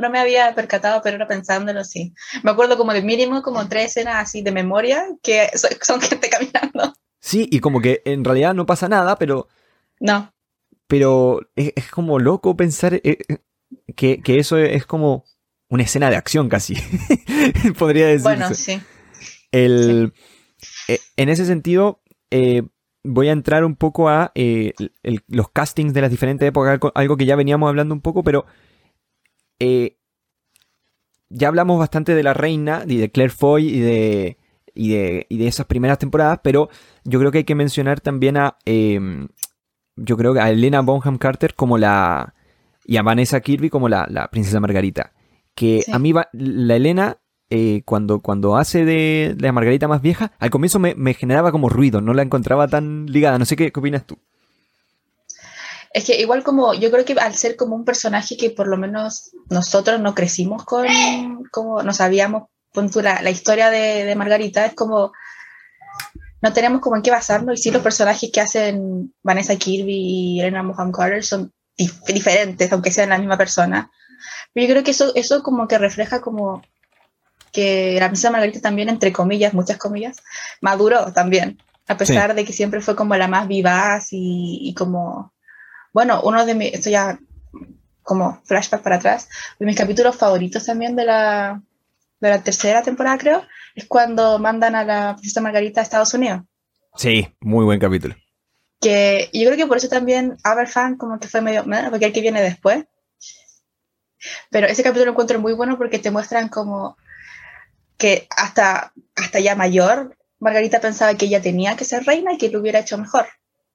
[0.00, 2.12] no, me había percatado, pero ahora pensándolo, sí.
[2.42, 6.94] Me acuerdo como de mínimo como tres escenas así de memoria que son, gente caminando.
[7.20, 9.48] Sí, y como que en realidad no pasa nada, pero...
[10.00, 10.32] No.
[10.86, 12.94] Pero es, como loco pensar...
[12.94, 13.38] Eh, eh,
[13.94, 15.24] que, eso es como
[15.68, 16.74] una escena de acción casi,
[17.78, 18.22] podría decirse.
[18.22, 18.80] Bueno, sí.
[19.52, 20.12] El,
[20.88, 22.62] eh, en ese sentido, eh,
[23.04, 24.72] voy a entrar un poco a eh,
[25.28, 28.46] los castings de las diferentes épocas, algo que ya veníamos hablando un poco, pero
[31.30, 34.38] ya hablamos bastante de la reina y de Claire Foy y de,
[34.74, 36.68] y de, y de esas primeras temporadas, pero
[37.04, 41.54] yo creo que hay que mencionar también a, yo creo que a Elena Bonham Carter
[41.54, 42.34] como la,
[42.88, 45.12] y a Vanessa Kirby como la, princesa Margarita.
[45.54, 47.18] Que a mí la Elena,
[47.50, 52.00] eh, cuando, cuando hace de, la Margarita más vieja, al comienzo me, generaba como ruido,
[52.00, 53.38] no la encontraba tan ligada.
[53.38, 54.18] No sé qué, opinas tú.
[55.94, 58.76] Es que igual como, yo creo que al ser como un personaje que por lo
[58.76, 60.86] menos nosotros no crecimos con,
[61.50, 62.44] como no sabíamos,
[63.02, 65.12] la, la historia de, Margarita, es como,
[66.42, 70.40] no tenemos como en qué basarnos y sí los personajes que hacen Vanessa Kirby y
[70.40, 71.52] Elena Mohan Carter son
[72.06, 73.90] diferentes, aunque sean la misma persona.
[74.52, 76.62] Pero yo creo que eso, eso como que refleja como
[77.52, 80.18] que la princesa Margarita también, entre comillas, muchas comillas,
[80.60, 85.32] maduró también, a pesar de que siempre fue como la más vivaz y, como,
[85.92, 87.18] bueno, uno de mis, esto ya
[88.02, 91.62] como flashback para atrás, de mis capítulos favoritos también de la,
[92.20, 93.42] de la tercera temporada, creo,
[93.74, 96.42] es cuando mandan a la princesa Margarita a Estados Unidos.
[96.96, 98.16] Sí, muy buen capítulo.
[98.80, 102.20] Que yo creo que por eso también Aberfan como que fue medio, porque el que
[102.20, 102.86] viene después,
[104.50, 106.96] Pero ese capítulo lo encuentro muy bueno porque te muestran como
[107.98, 112.48] que hasta, hasta ya mayor, Margarita pensaba que ella tenía que ser reina y que
[112.48, 113.26] lo hubiera hecho mejor.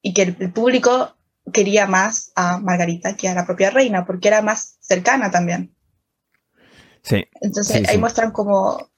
[0.02, 1.16] Y que el, el público
[1.52, 5.76] quería más a Margarita que a la propia reina, porque era más cercana también.
[7.04, 7.26] Sí.
[7.42, 7.98] Entonces Sí, ahí sí.
[8.00, 8.90] muestran como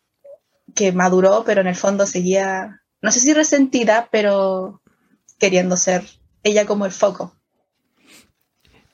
[0.75, 4.81] que maduró, pero en el fondo seguía, no sé si resentida, pero
[5.39, 6.03] queriendo ser
[6.43, 7.35] ella como el foco.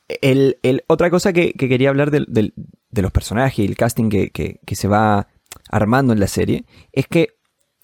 [0.08, 2.54] El, el- otra cosa que, que quería hablar del- del-
[2.90, 5.28] de los personajes y el casting que, que- que se va
[5.72, 7.30] armando en la serie es que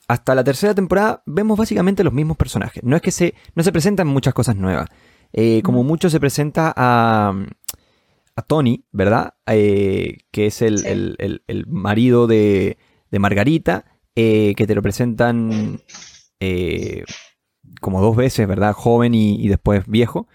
[0.08, 2.84] hasta la tercera temporada vemos básicamente los mismos personajes.
[2.84, 4.88] No es que se, no se presentan muchas cosas nuevas.
[5.34, 7.34] Eh, como mucho se presenta a,
[8.36, 9.34] a Tony, ¿verdad?
[9.48, 10.88] Eh, que es el, Sí.
[10.88, 12.78] el- el- el marido de,
[13.12, 15.82] de Margarita, eh, que te lo presentan
[17.82, 18.74] como dos veces, ¿verdad?
[18.74, 20.28] Joven y, y después viejo.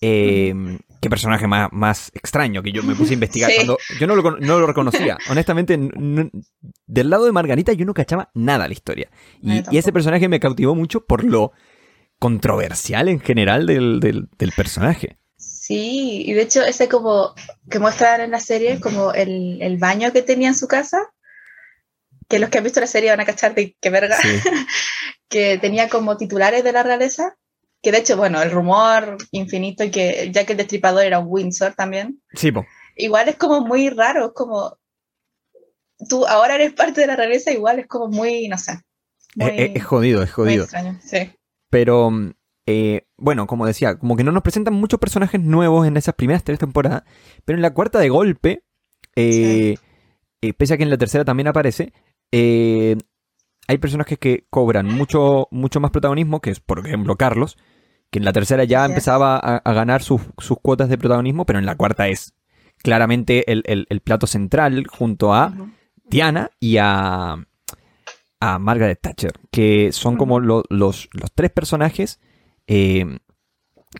[0.00, 3.56] Eh, qué personaje más, más extraño que yo me puse a investigar Sí.
[3.56, 5.16] cuando yo no lo, no lo reconocía.
[5.30, 5.78] Honestamente,
[6.86, 9.10] del lado de Margarita yo no cachaba nada la historia.
[9.42, 11.52] Y, ese personaje me cautivó mucho por lo
[12.18, 15.18] controversial en general del, del- del personaje.
[15.36, 17.34] Sí, y de hecho ese como
[17.70, 20.98] que muestran en la serie como el, el baño que tenía en su casa,
[22.28, 24.28] que los que han visto la serie van a cachar de qué verga, Sí.
[25.28, 27.36] que tenía como titulares de la realeza,
[27.82, 31.26] que de hecho, bueno, el rumor infinito y que ya que el destripador era un
[31.28, 32.66] Windsor también, Sí, po.
[32.96, 34.76] igual es como muy raro, es como
[36.08, 38.80] tú ahora eres parte de la realeza, igual es como muy, no sé,
[39.36, 40.64] muy, Es, es- es jodido, es muy jodido.
[40.64, 41.32] extraño, sí.
[41.70, 42.10] Pero,
[42.66, 46.44] eh, bueno, como decía, como que no nos presentan muchos personajes nuevos en esas primeras
[46.44, 47.02] tres temporadas,
[47.44, 48.64] pero en la cuarta de golpe,
[49.16, 49.76] eh,
[50.40, 51.92] eh, pese a que en la tercera también aparece,
[52.32, 52.96] eh,
[53.68, 57.56] hay personajes que cobran mucho, mucho más protagonismo, que es, por ejemplo, Carlos,
[58.10, 61.58] que en la tercera ya empezaba a, a ganar sus, sus cuotas de protagonismo, pero
[61.58, 62.34] en la cuarta es
[62.78, 65.54] claramente el, el- el plato central junto a.
[66.10, 67.36] Diana y a,
[68.40, 72.18] a Margaret Thatcher, que son como lo- los, los tres personajes
[72.66, 73.18] eh,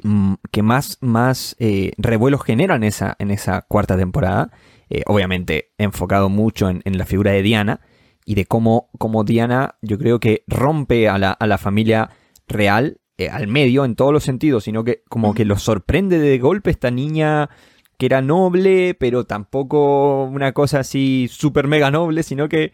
[0.02, 4.50] mm, que más, más eh, revuelos generan esa, en esa cuarta temporada.
[4.90, 7.80] Eh, obviamente enfocado mucho en, en la figura de Diana
[8.28, 12.10] y de cómo, cómo Diana yo creo que rompe a la, a la familia
[12.46, 16.38] real eh, al medio en todos los sentidos, sino que como que los sorprende de
[16.38, 17.48] golpe esta niña
[17.96, 22.64] que era noble, pero tampoco una cosa así súper mega noble, sino que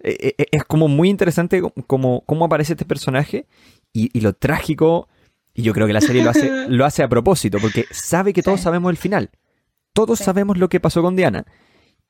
[0.00, 3.46] eh, eh, es como muy interesante como, cómo aparece este personaje
[3.92, 5.08] y, y lo trágico,
[5.52, 8.42] y yo creo que la serie lo hace, lo hace a propósito, porque sabe que
[8.42, 8.64] todos Sí.
[8.64, 9.28] sabemos el final.
[9.92, 10.24] Todos Sí.
[10.24, 11.44] sabemos lo que pasó con Diana.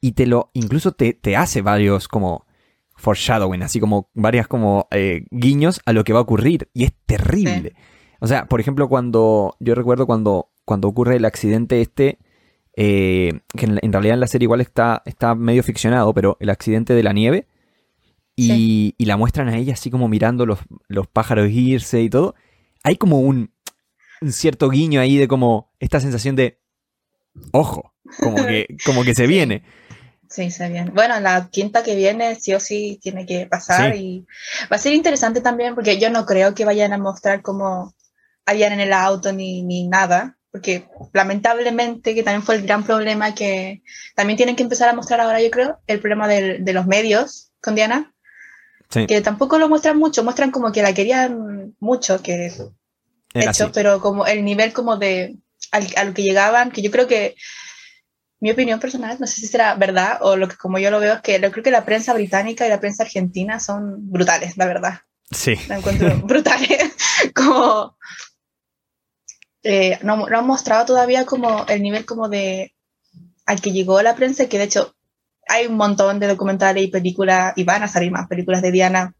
[0.00, 2.46] Y te lo, incluso te, te hace varios como
[3.02, 6.68] foreshadowing, así como varias como eh, guiños a lo que va a ocurrir.
[6.72, 7.74] Y es terrible.
[8.20, 12.18] O sea, por ejemplo, cuando, yo recuerdo cuando, cuando ocurre el accidente este,
[12.76, 16.48] eh, que en, en realidad en la serie igual está, está medio ficcionado, pero el
[16.50, 17.48] accidente de la nieve,
[18.36, 18.94] y, Sí.
[18.96, 22.34] y la muestran a ella así como mirando los, los pájaros irse y todo,
[22.84, 23.50] hay como un,
[24.22, 26.60] un cierto guiño ahí de como esta sensación de,
[27.50, 29.64] ojo, como que, como que se viene.
[30.34, 30.92] Sí, está bien.
[30.94, 33.98] Bueno, la quinta que viene sí o sí tiene que pasar Sí.
[33.98, 34.26] y
[34.72, 37.94] va a ser interesante también porque yo no creo que vayan a mostrar cómo
[38.46, 43.34] habían en el auto ni, ni nada, porque lamentablemente que también fue el gran problema
[43.34, 43.82] que
[44.14, 47.52] también tienen que empezar a mostrar ahora, yo creo, el problema del- de los medios
[47.60, 48.14] con Diana,
[48.88, 52.46] Sí, que tampoco lo muestran mucho, muestran como que la querían mucho, que era
[53.50, 53.72] hecho, así.
[53.74, 55.36] pero como el nivel como de
[55.70, 57.34] al, a lo que llegaban, que yo creo que
[58.42, 61.14] mi opinión personal, no sé si será verdad o lo que como yo lo veo
[61.14, 64.66] es que yo creo que la prensa británica y la prensa argentina son brutales, la
[64.66, 64.98] verdad.
[65.30, 66.92] Sí, La encuentro brutales.
[67.36, 67.96] como
[69.62, 72.74] eh, no, no han mostrado todavía como el nivel como de
[73.46, 74.96] al que llegó la prensa, que de hecho
[75.46, 79.14] hay un montón de documentales y películas, y van a salir más películas de Diana,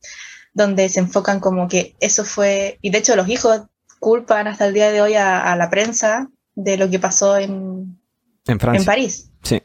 [0.53, 3.63] donde se enfocan como que eso fue, y de hecho los hijos
[4.01, 8.02] culpan hasta el día de hoy a, a la prensa de lo que pasó en,
[8.47, 8.81] en Francia.
[8.81, 9.31] en París.
[9.43, 9.61] Sí.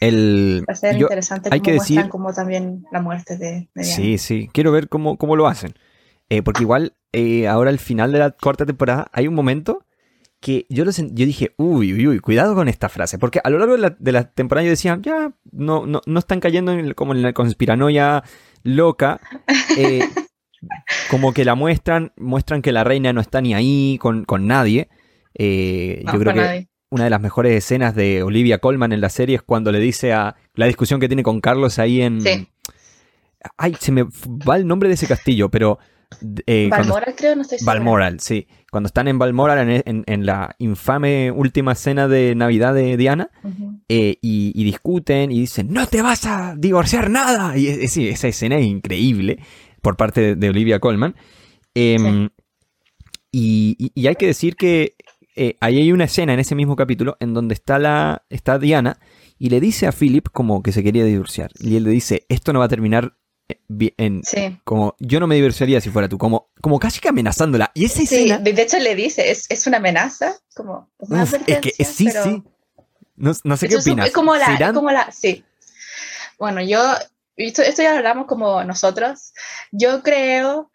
[0.00, 3.36] El, Va a ser yo- interesante hay cómo que muestran decir- como también la muerte
[3.38, 3.96] de, de Diana.
[3.96, 4.48] Sí, sí.
[4.52, 5.74] Quiero ver cómo, cómo lo hacen.
[6.28, 9.84] Eh, porque igual, eh, ahora al final de la cuarta temporada, hay un momento
[10.40, 13.18] que yo, lo yo dije, uy, uy, uy, cuidado con esta frase.
[13.18, 16.18] Porque a lo largo de la, de la temporada yo decía, ya, no, no, no
[16.18, 18.22] están cayendo en el- como en la conspiranoia
[18.62, 19.20] loca.
[19.78, 20.00] Eh,
[21.10, 24.88] como que la muestran, muestran que la reina no está ni ahí con, con nadie.
[25.34, 26.68] Eh, No, yo creo que nadie.
[26.90, 30.12] Una de las mejores escenas de Olivia Colman en la serie es cuando le dice
[30.12, 32.20] a la discusión que tiene con Carlos ahí en...
[32.20, 32.48] Sí.
[33.56, 35.78] Ay, se me va el nombre de ese castillo, pero...
[36.46, 37.74] eh, cuando- Balmoral creo, no estoy segura.
[37.74, 38.46] Balmoral, sí.
[38.70, 43.30] Cuando están en Balmoral, en, en- en la infame última escena de Navidad de Diana,
[43.88, 47.56] eh, y, discuten y dicen, no te vas a divorciar nada.
[47.56, 49.38] Y esa escena es increíble
[49.80, 51.14] por parte de, Olivia Colman.
[51.74, 52.30] Em,
[53.32, 54.94] y, hay que decir que
[55.36, 58.98] eh, ahí hay una escena en ese mismo capítulo en donde está, la, está Diana
[59.38, 61.50] y le dice a Philip como que se quería divorciar.
[61.58, 63.16] Y él le dice, esto no va a terminar
[63.48, 64.22] eh, en,
[64.64, 67.70] como yo no me divorciaría si fuera tú, como, como casi que amenazándola.
[67.74, 68.38] Y esa escena...
[68.38, 72.42] de hecho le dice, es, una amenaza, como es que sí, sí.
[73.16, 74.06] No, sé qué opinas.
[74.06, 75.44] Es como la, como la, sí.
[76.38, 76.80] Bueno, yo,
[77.36, 79.32] esto, esto ya lo hablamos como nosotros.
[79.70, 80.70] Yo creo,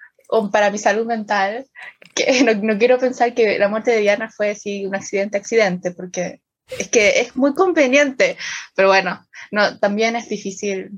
[0.51, 1.67] para mi salud mental,
[2.61, 6.89] no, quiero pensar que la muerte de Diana fue así un accidente, accidente, porque es
[6.89, 8.37] que es muy conveniente,
[8.75, 10.91] pero bueno, no, también es difícil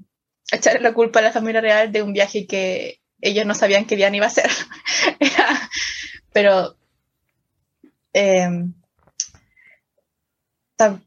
[0.51, 3.95] echar la culpa a la familia real de un viaje que ellos no sabían que
[3.95, 4.49] Diana iba a hacer.
[6.33, 6.75] pero
[8.11, 8.73] em,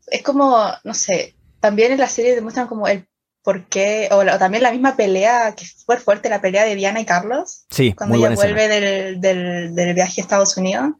[0.07, 3.07] es como, no sé, también en la serie demuestran como el
[3.47, 7.05] por qué, o, también la misma pelea, que fue fuerte, la pelea de Diana y
[7.05, 10.95] Carlos, sí, cuando ella vuelve del, del, del, viaje a Estados Unidos,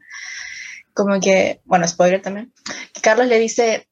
[0.95, 2.53] como que, bueno, spoiler también,
[2.93, 3.89] que Carlos le dice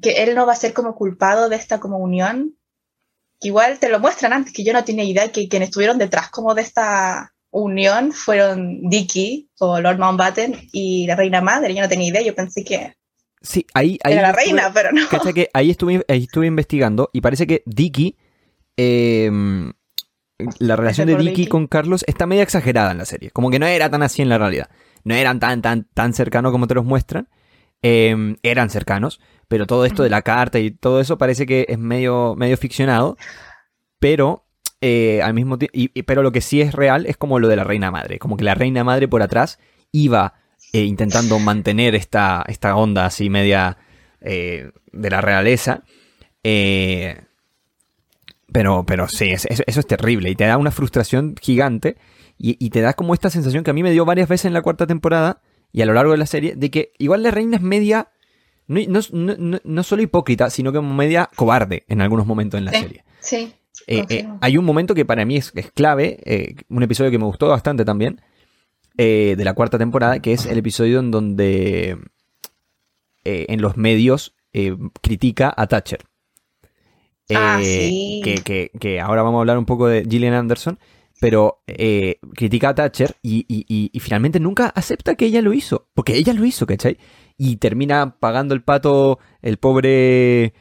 [0.00, 2.56] que él no va a ser como culpado de esta como unión,
[3.38, 6.30] que igual te lo muestran antes, que yo no tenía idea que quienes estuvieron detrás
[6.30, 11.90] como de esta unión fueron Dicky o Lord Mountbatten y la reina madre, yo no
[11.90, 12.96] tenía idea, yo pensé que
[13.42, 15.08] Sí, ahí, ahí Era la reina, pero no.
[15.08, 18.16] Que ahí estuve, estuve investigando y parece que Dicky,
[18.76, 19.72] em,
[20.58, 23.30] la relación de Dicky con Carlos está medio exagerada en la serie.
[23.30, 24.70] Como que no era tan así en la realidad.
[25.04, 27.28] No eran tan, tan, tan cercanos como te los muestran.
[27.82, 31.78] Em, eran cercanos, pero todo esto de la carta y todo eso parece que es
[31.78, 33.16] medio, medio ficcionado.
[33.98, 34.46] Pero
[34.80, 35.76] eh, al mismo tiempo.
[36.06, 38.18] Pero lo que sí es real es como lo de la reina madre.
[38.18, 39.58] Como que la reina madre por atrás
[39.90, 40.34] iba
[40.74, 43.76] eh, intentando mantener esta, esta onda así media
[44.22, 45.82] eh, de la realeza.
[46.42, 47.20] Eh,
[48.50, 51.98] pero, pero sí, eso, es terrible y te da una frustración gigante
[52.38, 54.62] y, te da como esta sensación que a mí me dio varias veces en la
[54.62, 57.62] cuarta temporada y a lo largo de la serie de que igual la reina es
[57.62, 58.08] media,
[58.66, 63.04] no, solo hipócrita, sino que media cobarde en algunos momentos en la serie.
[63.20, 63.52] Sí.
[64.40, 67.84] hay un momento que para mí es, es clave, un episodio que me gustó bastante
[67.84, 68.20] también,
[68.98, 71.98] eh, de la cuarta temporada, que es el episodio en donde
[73.24, 76.00] eh, en los medios eh, critica a Thatcher.
[77.34, 80.78] Ah, que, ahora vamos a hablar un poco de Gillian Anderson,
[81.18, 81.62] pero
[82.34, 86.66] critica a Thatcher y, finalmente nunca acepta que ella lo hizo, porque ella lo hizo,
[86.66, 86.98] ¿cachai?
[87.38, 90.52] Y termina pagando el pato el pobre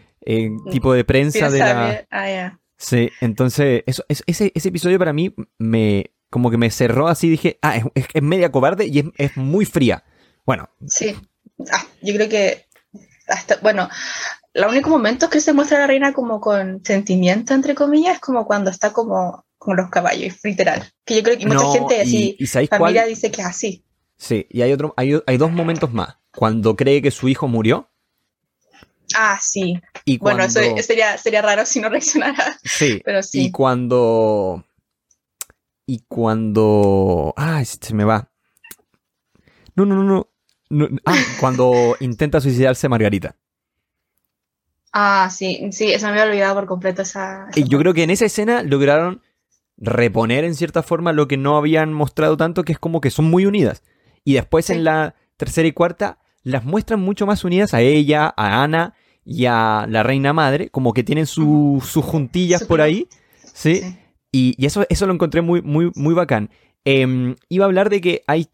[0.72, 2.06] tipo de prensa de la...
[2.10, 7.30] Ah, sí, entonces eso, ese, ese episodio para mí me, como que me cerró así,
[7.30, 10.04] dije, ah, es, media cobarde y es, muy fría.
[10.46, 10.70] Bueno.
[10.88, 11.14] Sí,
[11.72, 12.66] ah, yo creo que,
[13.28, 13.90] hasta, bueno,
[14.54, 18.22] los únicos momentos que se muestra a la reina como con sentimiento, entre comillas, es
[18.22, 20.90] como cuando está como con los caballos, literal.
[21.04, 23.86] Que yo creo que mucha gente así, y, familia dice que es así.
[24.16, 26.16] Sí, y hay, otro, hay, hay dos momentos más.
[26.34, 27.90] Cuando cree que su hijo murió.
[29.14, 29.82] Ah, sí.
[30.06, 32.58] Y Bueno, eso sería, sería raro si no reaccionara.
[32.64, 33.48] Sí, pero sí.
[33.48, 34.64] Y cuando
[35.92, 37.34] y cuando...
[37.36, 38.32] Ah, se me va.
[39.76, 40.26] No, no, no,
[40.70, 40.88] no.
[41.06, 43.36] Ah, cuando intenta suicidarse Margarita.
[44.94, 47.50] Ah, sí, sí, se me había olvidado por completo esa...
[47.56, 49.22] y yo creo que en esa escena lograron
[49.76, 53.26] reponer en cierta forma lo que no habían mostrado tanto, que es como que son
[53.26, 53.84] muy unidas.
[54.24, 58.64] Y después en la tercera y cuarta las muestran mucho más unidas a ella, a
[58.64, 58.94] Ana
[59.26, 63.10] y a la reina madre, como que tienen sus juntillas por ahí,
[63.54, 63.82] ¿sí?
[63.82, 63.98] sí.
[64.32, 66.50] Y, eso, eso lo encontré muy, muy, muy bacán.
[66.86, 68.48] Em, iba a hablar de que hay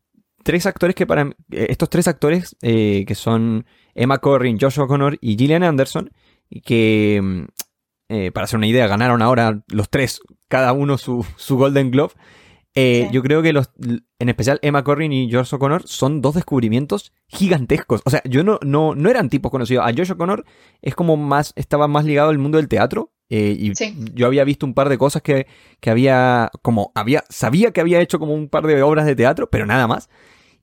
[0.44, 5.18] tres actores que para eh, estos tres actores eh, que son Emma Corrin, Joshua O'Connor
[5.22, 6.12] y Gillian Anderson,
[6.64, 7.48] que em,
[8.10, 12.14] eh, para hacer una idea ganaron ahora los tres, cada uno su, su Golden Glove.
[13.12, 13.72] Yo creo que los,
[14.20, 18.04] en especial Emma Corrin y Josh O'Connor son dos descubrimientos gigantescos.
[18.06, 19.84] O sea, yo no, no, no eran tipos conocidos.
[19.84, 20.46] A Josh O'Connor
[20.84, 23.74] es como más, estaba más ligado al mundo del teatro eh, y
[24.14, 25.48] yo había visto un par de cosas que,
[25.86, 29.66] había, como, había, sabía que había hecho como un par de obras de teatro, pero
[29.66, 30.10] nada más.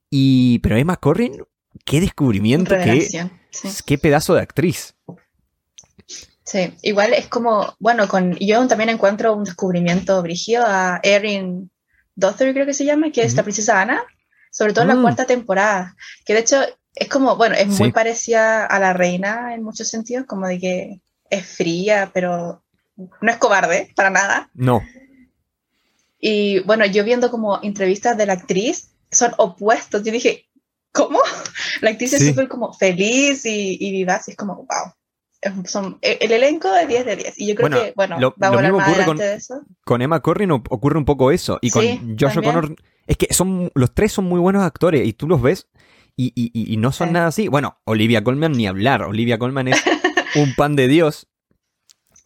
[0.09, 1.43] Y, pero Emma Corrin,
[1.83, 3.29] qué descubrimiento, qué,
[3.85, 4.95] qué pedazo de actriz.
[6.43, 11.71] Sí, igual es como, bueno, con yo también encuentro un descubrimiento brígido a Erin
[12.15, 14.03] Dother, creo que se llama, que es la princesa Ana,
[14.51, 15.01] sobre todo en la mm.
[15.01, 16.61] cuarta temporada, que de hecho
[16.93, 21.01] es como, bueno, es muy parecida a la reina en muchos sentidos, como de que
[21.29, 22.63] es fría, pero
[22.95, 24.49] no es cobarde, para nada.
[24.53, 24.81] No.
[26.19, 30.03] Y bueno, yo viendo como entrevistas de la actriz, son opuestos.
[30.03, 30.47] Yo dije,
[30.91, 31.19] ¿cómo?
[31.81, 35.63] La actriz es súper como feliz y, y vivaz, y es como, wow.
[35.65, 37.33] son, e, el elenco es 10 de 10.
[37.39, 39.61] Y yo creo que, bueno, lo, lo a hablar mismo más ocurre con, de eso.
[39.83, 41.59] con Emma Corrin ocurre un poco eso.
[41.61, 42.37] Y con Sí, Josh.
[42.37, 42.75] O'Connor.
[43.07, 45.67] Es que son los tres son muy buenos actores y tú los ves
[46.17, 47.13] y, y- y- y no son Sí.
[47.13, 47.47] nada así.
[47.49, 49.03] Bueno, Olivia Colman ni hablar.
[49.03, 49.75] Olivia Colman es
[50.35, 51.27] un pan de Dios.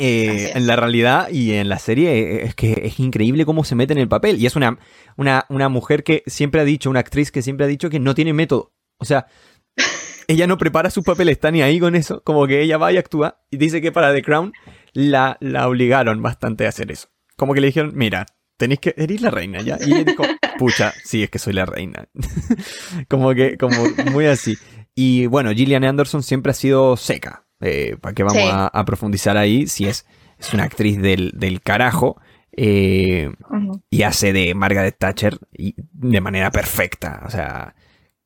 [0.01, 3.75] eh, en la realidad y en la serie eh, es que es increíble cómo se
[3.75, 4.37] mete en el papel.
[4.41, 4.79] Y es una,
[5.17, 8.15] una, una mujer que siempre ha dicho, una actriz que siempre ha dicho que no
[8.15, 8.71] tiene método.
[8.97, 9.27] O sea,
[10.27, 12.23] ella no prepara sus papeles, está ni ahí con eso.
[12.23, 13.41] Como que ella va y actúa.
[13.51, 14.53] Y dice que para The Crown
[14.93, 17.09] la, la obligaron bastante a hacer eso.
[17.35, 18.25] Como que le dijeron, mira,
[18.57, 18.93] tenéis que.
[18.97, 19.77] Eres la reina ya.
[19.81, 20.23] Y ella dijo,
[20.57, 22.07] pucha, sí, es que soy la reina.
[23.09, 23.75] como que, como
[24.11, 24.57] muy así.
[24.95, 27.45] Y bueno, Gillian Anderson siempre ha sido seca.
[27.61, 28.49] Eh, ¿Para qué vamos Sí.
[28.51, 29.67] a, a profundizar ahí?
[29.67, 30.05] Si es,
[30.37, 32.19] es una actriz del, del carajo.
[32.55, 33.31] eh,
[33.89, 37.23] y hace de Margaret Thatcher y de manera perfecta.
[37.25, 37.75] O sea,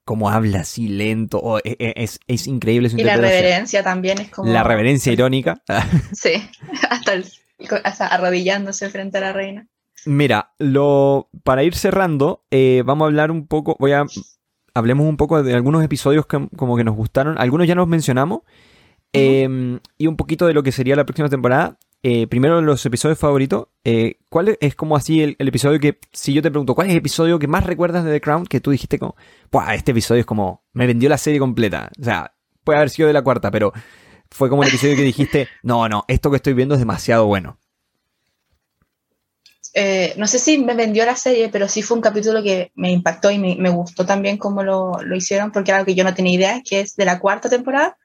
[0.06, 1.40] como habla así lento.
[1.44, 4.52] oh, e- e- es, es increíble su Y la reverencia también es como.
[4.52, 5.62] La reverencia irónica.
[6.14, 6.34] Sí,
[6.90, 7.26] hasta, el-
[7.84, 9.68] hasta arrodillándose frente a la reina.
[10.06, 14.04] Mira, lo, para ir cerrando, eh, vamos a hablar un poco, voy a,
[14.74, 18.42] hablemos un poco de algunos episodios que como que nos gustaron, algunos ya nos mencionamos,
[19.14, 21.78] eh, y un poquito de lo que sería la próxima temporada.
[22.06, 26.42] Eh, primero los episodios favoritos, eh, ¿cuál es, como así el, episodio que, si yo
[26.42, 29.00] te pregunto, ¿cuál es el episodio que más recuerdas de The Crown que tú dijiste
[29.00, 29.16] como,
[29.50, 31.90] Buah, este episodio es como, me vendió la serie completa?
[31.98, 32.36] O sea,
[32.66, 33.72] puede haber sido de la cuarta, pero
[34.30, 37.58] fue como el episodio que dijiste, no, no, esto que estoy viendo es demasiado bueno.
[39.74, 42.92] Eh, no sé si me vendió la serie, pero sí fue un capítulo que me
[42.92, 46.04] impactó y me, me gustó también cómo lo, lo hicieron, porque era algo que yo
[46.04, 47.98] no tenía idea, que es de la cuarta temporada,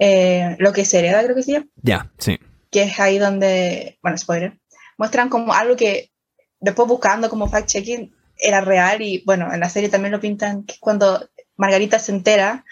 [0.00, 2.38] eh, lo que se hereda, creo que sí, Ya, sí.
[2.72, 4.58] que es ahí donde, bueno, spoiler,
[4.98, 6.10] muestran como algo que
[6.58, 10.72] después buscando como fact-checking era real y bueno, en la serie también lo pintan, que
[10.74, 12.64] es cuando Margarita se entera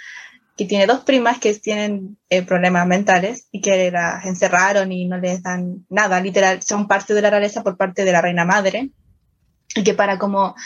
[0.57, 5.19] que tiene dos primas que tienen eh, problemas mentales y que las encerraron y no
[5.19, 8.91] les dan nada, literal, son parte de la realeza por parte de la reina madre
[9.77, 10.57] y que para como,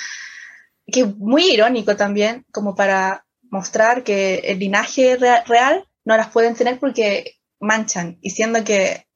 [0.87, 6.55] que muy irónico también, como para mostrar que el linaje rea- real no las pueden
[6.55, 9.07] tener porque manchan, y siendo que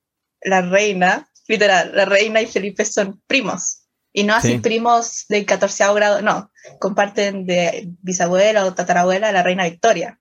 [0.42, 3.82] la reina, literal, la reina y Felipe son primos.
[4.12, 4.58] Y no así Sí.
[4.58, 10.20] primos de 14 grado, no, comparten de bisabuela o tatarabuela a la reina Victoria.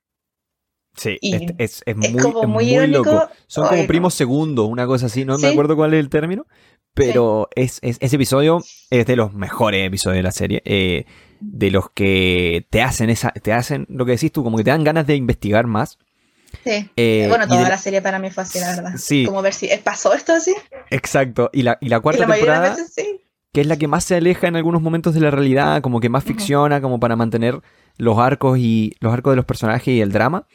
[0.98, 3.30] Sí, es, es- es muy, como es muy loco.
[3.48, 3.88] Son como no.
[3.88, 6.46] primos segundos, una cosa así, no me acuerdo cuál es el término,
[6.94, 11.06] pero es, es- ese episodio es de los mejores episodios de la serie, eh,
[11.42, 14.70] de los que te hacen esa, te hacen lo que decís tú, como que te
[14.72, 15.98] dan ganas de investigar más.
[16.64, 16.90] Sí.
[16.96, 18.94] eh, bueno, y toda de- la serie para mí fue así, la verdad.
[18.98, 19.26] Sí.
[19.26, 20.54] Como ver si ¿eh, pasó esto así.
[20.90, 23.22] Exacto, y la, y la Y cuarta la mayoría de temporada, veces sí.
[23.54, 26.10] que es la que más se aleja en algunos momentos de la realidad, como que
[26.10, 27.60] más ficciona, como para mantener
[27.98, 30.48] los arcos y los arcos de los personajes y el drama.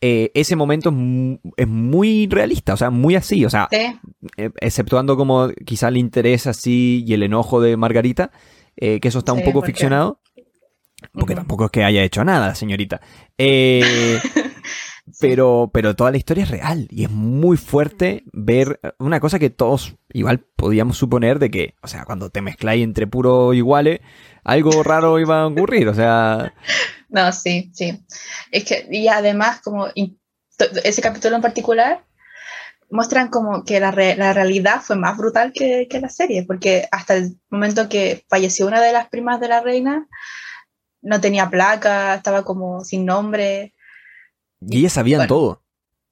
[0.00, 3.98] eh, ese momento es es muy realista, o sea, muy así, o sea, Sí,
[4.36, 8.30] eh, exceptuando como quizá el interés así y el enojo de Margarita,
[8.76, 10.20] eh, que eso está un Sí, poco porque- ficcionado,
[11.12, 11.40] porque Ujú.
[11.40, 13.00] tampoco es que haya hecho nada la señorita.
[13.38, 14.18] Eh,
[15.20, 19.50] pero, pero toda la historia es real y es muy fuerte ver una cosa que
[19.50, 24.00] todos igual podíamos suponer de que, o sea, cuando te mezcláis entre puro iguales,
[24.44, 26.54] algo raro iba a ocurrir, o sea,
[27.08, 28.04] No, sí, sí.
[28.50, 29.88] Es que, y además, como
[30.84, 32.04] ese capítulo en particular,
[32.90, 36.88] muestran como que la, re- la realidad fue más brutal que, que la serie, porque
[36.92, 40.08] hasta el momento que falleció una de las primas de la reina,
[41.02, 43.73] no tenía placa, estaba como sin nombre.
[44.60, 45.60] Y ellas sabían Bueno, todo.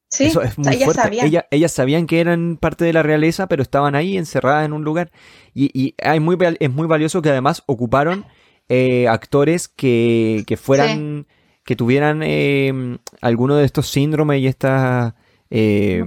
[0.09, 1.03] Sí, Eso es muy ella fuerte.
[1.03, 1.25] sabía.
[1.25, 4.85] Ella- ellas sabían que eran parte de la realeza, pero estaban ahí encerradas en un
[4.85, 5.11] lugar.
[5.55, 8.27] Y, y hay muy, es muy valioso que además ocuparon
[8.69, 11.27] eh, actores que, que fueran,
[11.65, 15.15] que tuvieran eh, alguno de estos síndromes y estas
[15.49, 16.05] eh,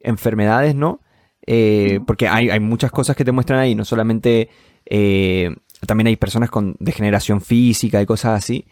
[0.00, 1.00] enfermedades, ¿no?
[1.46, 4.50] Eh, porque hay, hay muchas cosas que te muestran ahí, no solamente...
[5.86, 8.66] también hay personas con degeneración física y cosas así.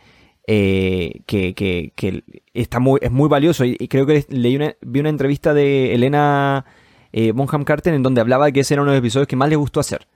[0.46, 2.22] Eh, que, que- que
[2.52, 3.64] está muy, es muy valioso.
[3.64, 6.64] Y, creo que leí una, vi una entrevista de Elena
[7.12, 9.36] eh, Bonham Carter en donde hablaba de que ese era uno de los episodios que
[9.36, 10.06] más le gustó hacer.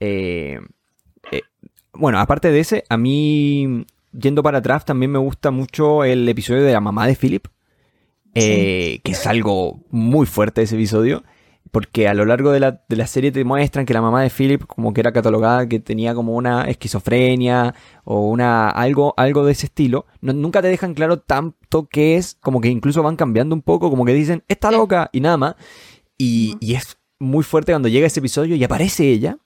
[0.00, 0.58] Eh,
[1.30, 1.42] eh,
[1.92, 3.84] bueno, aparte de ese, a mí,
[4.18, 7.46] yendo para atrás, también me gusta mucho el episodio de la mamá de Philip.
[9.04, 11.22] que es algo muy fuerte ese episodio.
[11.70, 14.28] Porque a lo largo de la, de la serie te muestran que la mamá de
[14.30, 19.52] Philip como que era catalogada que tenía como una esquizofrenia o una algo, algo de
[19.52, 20.04] ese estilo.
[20.20, 23.88] No- nunca te dejan claro tanto qué es, como que incluso van cambiando un poco,
[23.88, 25.54] como que dicen, está loca y nada más.
[26.18, 29.38] Y, y es muy fuerte cuando llega ese episodio y aparece ella,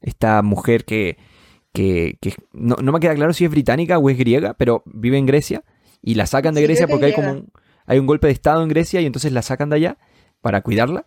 [0.00, 1.16] esta mujer que,
[1.72, 5.18] que, que no, no me queda claro si es británica o es griega, pero vive
[5.18, 5.64] en Grecia
[6.00, 7.52] y la sacan de Sí, Grecia porque que hay como un,
[7.86, 9.98] hay un golpe de estado en Grecia y entonces la sacan de allá
[10.40, 11.06] para cuidarla.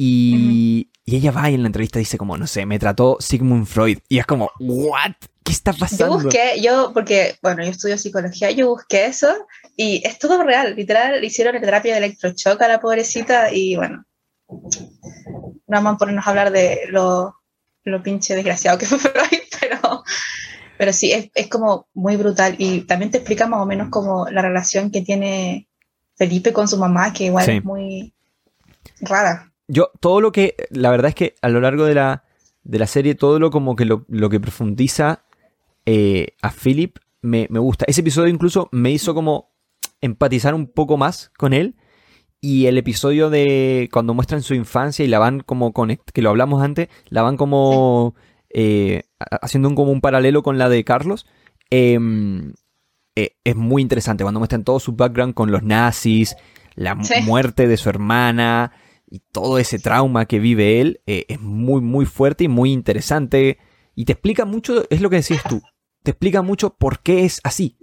[0.00, 3.66] Y, y ella va y en la entrevista dice como, no sé, me trató Sigmund
[3.66, 3.98] Freud.
[4.08, 5.12] Y es como, ¿what?
[5.42, 6.06] ¿Qué está pasando?
[6.18, 9.28] Yo busqué, yo, porque, bueno, yo estudio psicología, yo busqué eso
[9.76, 14.04] y es todo real, literal, hicieron la terapia de electrochoque a la pobrecita y bueno,
[14.48, 17.34] no vamos a ponernos a hablar de lo,
[17.84, 20.04] lo pinche desgraciado que fue Freud, pero,
[20.76, 24.28] pero sí, es, es como muy brutal y también te explica más o menos como
[24.28, 25.66] la relación que tiene
[26.16, 27.52] Felipe con su mamá, que igual Sí.
[27.56, 28.14] es muy
[29.00, 29.47] rara.
[29.68, 32.24] Yo, todo lo que, la verdad es que a lo largo de la,
[32.64, 35.24] de la serie, todo lo como que lo, lo que profundiza
[35.86, 37.84] eh, a Philip me, me gusta.
[37.88, 39.50] Ese episodio incluso me hizo como
[40.00, 41.76] empatizar un poco más con él.
[42.40, 46.30] Y el episodio de cuando muestran su infancia y la van como con, que lo
[46.30, 48.14] hablamos antes, la van como
[48.50, 51.26] eh, ha- haciendo un, como un paralelo con la de Carlos.
[51.70, 52.52] em,
[53.16, 56.36] eh, es muy interesante cuando muestran todo su background con los nazis,
[56.76, 57.14] la Sí.
[57.24, 58.70] muerte de su hermana
[59.10, 61.00] y todo ese trauma que vive él.
[61.06, 63.58] eh, es muy, muy fuerte y muy interesante.
[63.94, 65.62] Y te explica mucho, es lo que decías tú,
[66.02, 67.76] te explica mucho por qué es así.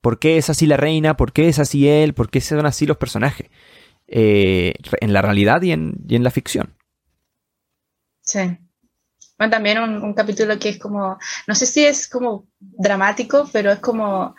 [0.00, 1.16] ¿Por qué es así la reina?
[1.16, 2.14] ¿Por qué es así él?
[2.14, 3.48] ¿Por qué son así los personajes?
[4.06, 6.74] Eh, en la realidad y en, y en la ficción.
[8.22, 8.40] Sí.
[9.38, 13.72] Bueno, también un, un capítulo que es como, no sé si es como dramático, pero
[13.72, 14.34] es como,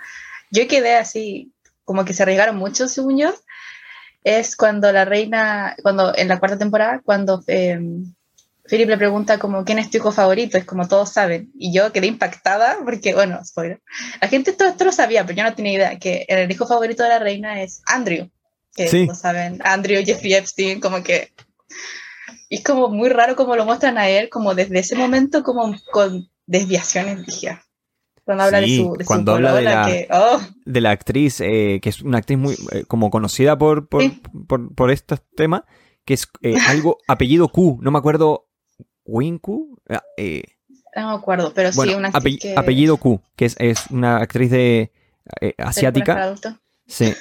[0.51, 1.53] yo quedé así,
[1.83, 3.33] como que se arriesgaron mucho, según yo,
[4.23, 7.79] es cuando la reina, cuando en la cuarta temporada, cuando eh,
[8.69, 10.57] Philip le pregunta como, ¿quién es tu hijo favorito?
[10.57, 11.51] Es como todos saben.
[11.57, 13.81] Y yo quedé impactada porque, bueno, spoiler.
[14.21, 17.03] La gente todo esto lo sabía, pero yo no tenía idea que el hijo favorito
[17.03, 18.29] de la reina es Andrew.
[18.73, 19.05] Que Sí.
[19.05, 21.33] no saben, Andrew, Jeffrey Epstein, como que
[22.51, 25.73] y es como muy raro como lo muestran a él, como desde ese momento, como
[25.91, 27.57] con desviaciones, dije.
[28.23, 30.91] Cuando habla Sí, de su, de su cuando habla de la- que, oh, De la
[30.91, 34.21] actriz, eh, que es una actriz muy eh, como conocida por, por, Sí.
[34.47, 35.63] por, por estos temas,
[36.05, 38.47] que es eh, algo, apellido Q, no me acuerdo,
[39.05, 40.03] Winku, Ah,
[40.95, 42.53] no me acuerdo, pero bueno, sí, una ape- actriz que...
[42.57, 44.91] apellido Q, que es, es una actriz de
[45.57, 46.35] asiática.
[46.85, 47.13] Sí.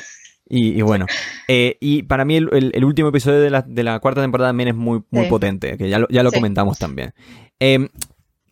[0.48, 1.06] Y, y bueno,
[1.46, 4.50] eh, y para mí el, el- el último episodio de la, de la cuarta temporada
[4.50, 5.30] también es muy, muy Sí.
[5.30, 6.36] potente, que ya lo, ya lo Sí.
[6.36, 7.14] comentamos también.
[7.60, 7.88] Eh,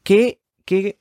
[0.05, 0.99] ¿Qué, qué,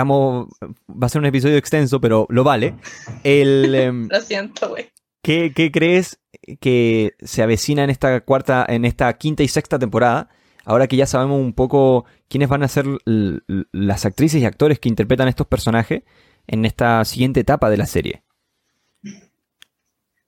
[0.00, 0.48] estamos,
[0.88, 2.74] va a ser un episodio extenso, pero lo vale.
[3.22, 4.90] El, em, Lo siento, güey.
[5.22, 6.18] ¿qué, qué crees
[6.60, 10.30] que se avecina en esta cuarta, en esta quinta y sexta temporada?
[10.64, 14.88] Ahora que ya sabemos un poco quiénes van a ser las actrices y actores que
[14.88, 16.02] interpretan estos personajes
[16.46, 18.22] en esta siguiente etapa de la serie.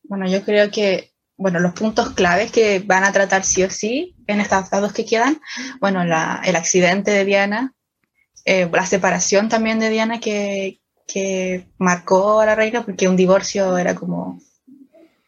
[0.03, 4.16] Bueno, yo creo que, bueno, los puntos claves que van a tratar sí o sí
[4.27, 5.41] en estas dos que quedan,
[5.81, 7.75] bueno, la, el accidente de Diana,
[8.45, 13.76] eh, la separación también de Diana que, que marcó a la reina, porque un divorcio
[13.78, 14.40] era como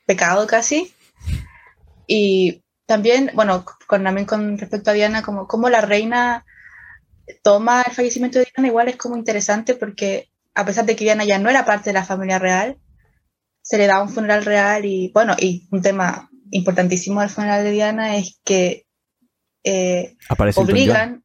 [0.06, 0.92] pecado casi.
[2.06, 6.44] Y también, bueno, con, también con respecto a Diana, como, como la reina
[7.42, 11.24] toma el fallecimiento de Diana, igual es como interesante porque a pesar de que Diana
[11.24, 12.78] ya no era parte de la familia real,
[13.62, 17.70] se le da un funeral real y bueno, y un tema importantísimo del funeral de
[17.70, 18.86] Diana es que
[19.64, 20.16] eh,
[20.56, 21.24] obligan,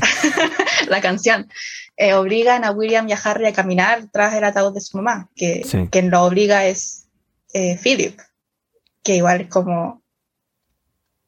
[0.88, 1.48] la canción,
[1.96, 5.28] eh, obligan a William y a Harry a caminar tras el ataúd de su mamá,
[5.34, 5.88] que Sí.
[5.90, 7.08] quien lo obliga es
[7.52, 8.18] eh, Philip,
[9.02, 10.02] que igual es como,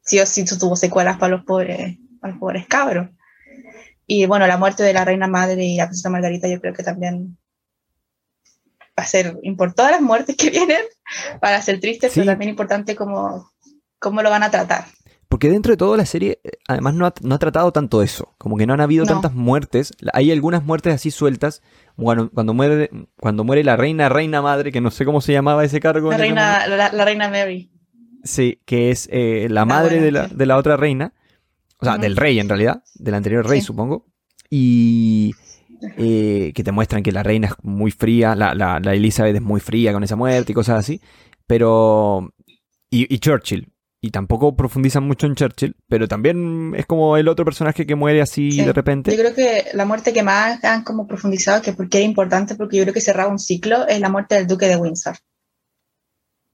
[0.03, 3.09] sí o sí tuvo secuelas para los pobres, para los pobres cabros.
[4.09, 6.83] Y bueno, la muerte de la reina madre y la princesa Margarita yo creo que
[6.83, 7.37] también
[8.99, 10.83] va a ser, por todas las muertes que vienen,
[11.41, 12.21] para ser tristes, Sí.
[12.21, 13.51] pero también importante cómo,
[13.99, 14.87] cómo lo van a tratar.
[15.37, 18.35] Porque dentro de todo la serie, eh, además no ha, no ha tratado tanto eso.
[18.39, 19.13] Como que no han habido No.
[19.13, 19.93] tantas muertes.
[20.15, 21.61] Hay algunas muertes así sueltas.
[21.95, 22.89] Bueno, cuando muere,
[23.21, 26.11] cuando muere la reina, reina madre, que no sé cómo se llamaba ese cargo.
[26.11, 27.71] La reina, la, la reina Mary.
[28.25, 31.13] Sí, que es eh, la madre de, la, de la otra reina.
[31.81, 32.83] O sea, del rey en realidad.
[32.95, 33.67] Del anterior rey, Sí.
[33.67, 34.07] supongo.
[34.49, 35.33] Y
[35.99, 38.35] eh, que te muestran que la reina es muy fría.
[38.35, 40.99] La, la, la Elizabeth es muy fría con esa muerte y cosas así.
[41.47, 42.33] Pero...
[42.89, 43.69] Y, y Churchill.
[44.01, 45.75] Y tampoco profundizan mucho en Churchill.
[45.89, 48.59] Pero también es como el otro personaje que muere así Sí.
[48.61, 49.17] de Yo repente.
[49.17, 52.83] creo que la muerte que más han como profundizado, que porque era importante, porque yo
[52.85, 55.17] creo que cerraba un ciclo, es la muerte del duque de Windsor.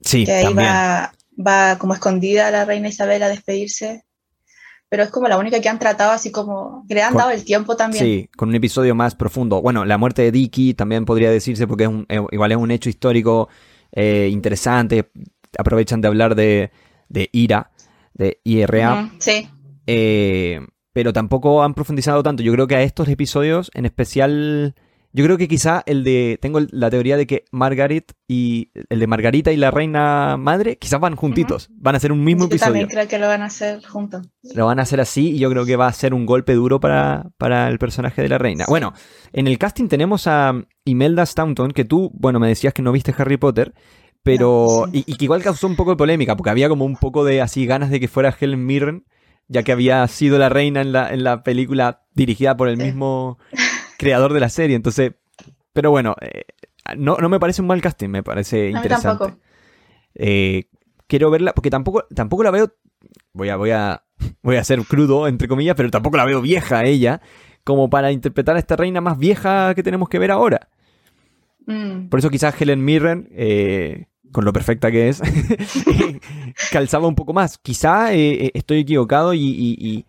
[0.01, 0.69] Sí, que ahí también.
[0.69, 1.13] va,
[1.47, 4.05] va como escondida la reina Isabel a despedirse.
[4.89, 7.31] Pero es como la única que han tratado así como, que le han Con- dado
[7.31, 8.05] el tiempo también.
[8.05, 9.63] Sí, con un episodio más profundo.
[9.63, 12.71] Bueno, la muerte de Dicky también podría decirse porque es un- eh, igual es un
[12.71, 13.49] hecho histórico
[13.95, 15.11] eh, interesante.
[15.59, 16.71] Aprovechan de hablar de,
[17.13, 17.71] de IRA,
[18.15, 19.49] de IRA, sí,
[19.87, 20.61] eh,
[20.93, 22.43] pero tampoco han profundizado tanto.
[22.43, 24.75] Yo creo que a estos episodios, en especial
[25.15, 26.39] Yo creo que quizá el de.
[26.41, 28.71] Tengo la teoría de que Margaret y.
[28.89, 31.69] El de Margarita y la reina madre, quizás van juntitos.
[31.75, 32.73] Van a ser un mismo Yo episodio.
[32.73, 34.27] también creo que lo van a hacer juntos.
[34.55, 36.81] Lo van a hacer así y yo creo que va a ser un golpe duro
[36.81, 38.65] para, para el personaje de la reina.
[38.69, 38.95] Bueno,
[39.33, 40.55] en el casting tenemos a
[40.85, 43.75] Imelda Staunton, que tú, bueno, me decías que no viste Harry Potter,
[44.23, 44.85] pero.
[44.87, 45.05] No, sí.
[45.07, 47.41] y, y que igual causó un poco de polémica, porque había como un poco de
[47.41, 49.05] así ganas de que fuera Helen Mirren,
[49.49, 52.85] ya que había sido la reina en la, en la película dirigida por el Sí.
[52.85, 53.39] mismo
[53.99, 54.77] creador de la serie.
[54.77, 55.13] Entonces.
[55.73, 56.43] Pero bueno, eh,
[56.99, 59.19] no, no me parece un mal casting, me parece A mí interesante.
[59.25, 59.41] tampoco.
[60.15, 60.65] Eh,
[61.07, 62.75] quiero verla, porque tampoco, tampoco la veo.
[63.33, 64.05] Voy a, voy a.
[64.43, 67.21] Voy a ser crudo, entre comillas, pero tampoco la veo vieja ella.
[67.65, 70.69] Como para interpretar a esta reina más vieja que tenemos que ver ahora.
[71.67, 72.09] Mm.
[72.09, 75.21] Por eso quizás Helen Mirren, eh, con lo perfecta que es,
[76.73, 77.59] calzaba un poco más.
[77.59, 80.07] Quizá eh, estoy equivocado y, y- y-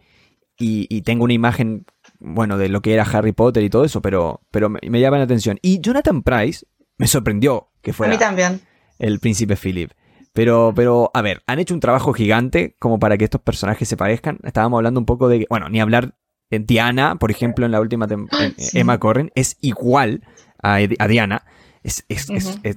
[0.59, 1.85] y- y tengo una imagen,
[2.19, 5.17] bueno, de lo que era Harry Potter y todo eso, pero, pero me, me llama
[5.17, 5.57] la atención.
[5.61, 6.65] Y Jonathan Price
[6.97, 8.61] me sorprendió que A fuera mí también.
[8.99, 9.91] el príncipe Philip.
[10.31, 13.97] Pero, pero, a ver, han hecho un trabajo gigante como para que estos personajes se
[13.97, 14.39] parezcan.
[14.43, 16.15] Estábamos hablando un poco de, bueno, ni hablar
[16.49, 18.79] de Diana, por ejemplo, en la última tem- en- Sí.
[18.79, 20.21] Emma Corrin, es igual
[20.61, 21.45] a, a Diana.
[21.83, 22.25] Es, es-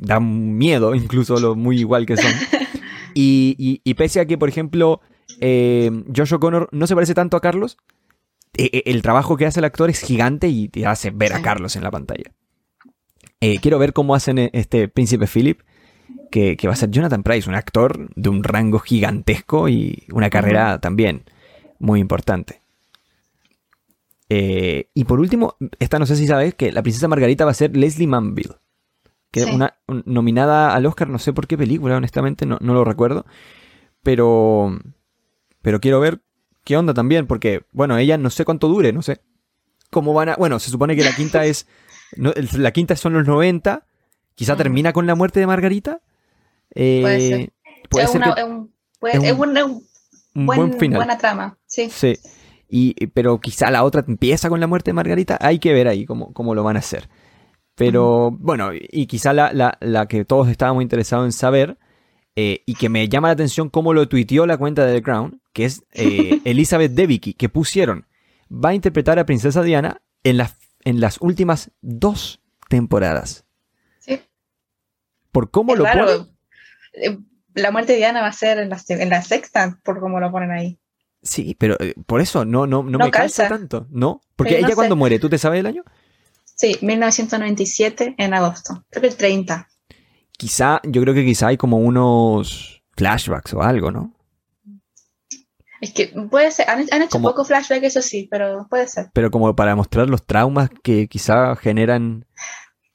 [0.00, 2.30] da miedo, incluso lo muy igual que son.
[3.18, 5.00] Y, y- y pese a que, por ejemplo,
[5.40, 7.78] eh, Josh O'Connor no se parece tanto a Carlos,
[8.58, 11.40] eh, eh, el trabajo que hace el actor es gigante y te hace ver a.
[11.40, 12.30] Carlos en la pantalla.
[13.40, 15.60] Eh, quiero ver cómo hacen eh, este príncipe Philip,
[16.30, 20.28] que, que va a ser Jonathan Price, un actor de un rango gigantesco y una
[20.28, 21.22] carrera también
[21.78, 22.60] muy importante.
[24.28, 27.54] Eh, y por último, esta no sé si sabes que la princesa Margarita va a
[27.54, 28.56] ser Leslie Manville,
[29.44, 29.54] que Sí.
[29.54, 33.26] una un- nominada al Oscar, no sé por qué película, honestamente, no, no lo recuerdo,
[34.02, 34.78] pero
[35.62, 36.20] pero quiero ver
[36.64, 39.20] qué onda también, porque bueno, ella no sé cuánto dure, no sé
[39.90, 41.66] cómo van a, bueno, se supone que la quinta es
[42.16, 43.84] no, la quinta son los 90,
[44.34, 46.00] quizá termina con la muerte de Margarita.
[46.74, 47.52] Eh, Puede ser.
[47.88, 49.82] puede es, ser una, que un, puede- es un- es un
[50.34, 50.98] un buen- buen final.
[50.98, 51.56] buena trama.
[51.66, 51.88] Sí.
[51.90, 52.16] Sí.
[52.68, 55.38] Y, pero quizá la otra empieza con la muerte de Margarita.
[55.40, 57.08] Hay que ver ahí cómo, cómo lo van a hacer.
[57.76, 61.78] Pero bueno, y quizá la, la- la que todos estábamos interesados en saber,
[62.34, 65.40] eh, y que me llama la atención cómo lo tuiteó la cuenta de The Crown,
[65.52, 68.06] que es eh, Elizabeth Debicki, que pusieron,
[68.52, 73.44] va a interpretar a Princesa Diana en las, en las últimas dos temporadas.
[73.98, 74.20] Sí.
[75.32, 76.06] Por cómo Es lo raro.
[76.06, 76.26] ponen.
[76.94, 77.18] Eh,
[77.54, 80.30] La muerte de Diana va a ser en la, en la sexta, por cómo lo
[80.30, 80.78] ponen ahí.
[81.22, 84.20] Sí, pero eh, por eso no, no, no, No me calza tanto, ¿no?
[84.36, 84.98] Porque Pero no ella cuando sé.
[84.98, 85.82] muere, ¿tú te sabes el año?
[86.56, 88.84] Sí, 1997 en agosto.
[88.90, 89.68] Creo que el 30.
[90.32, 94.14] Quizá, yo creo que quizá hay como unos flashbacks o algo, ¿no?
[95.80, 96.68] Es que puede ser.
[96.70, 99.10] Han, han hecho Como- poco flashback, eso sí, pero puede ser.
[99.12, 102.26] Pero como para mostrar los traumas que quizá generan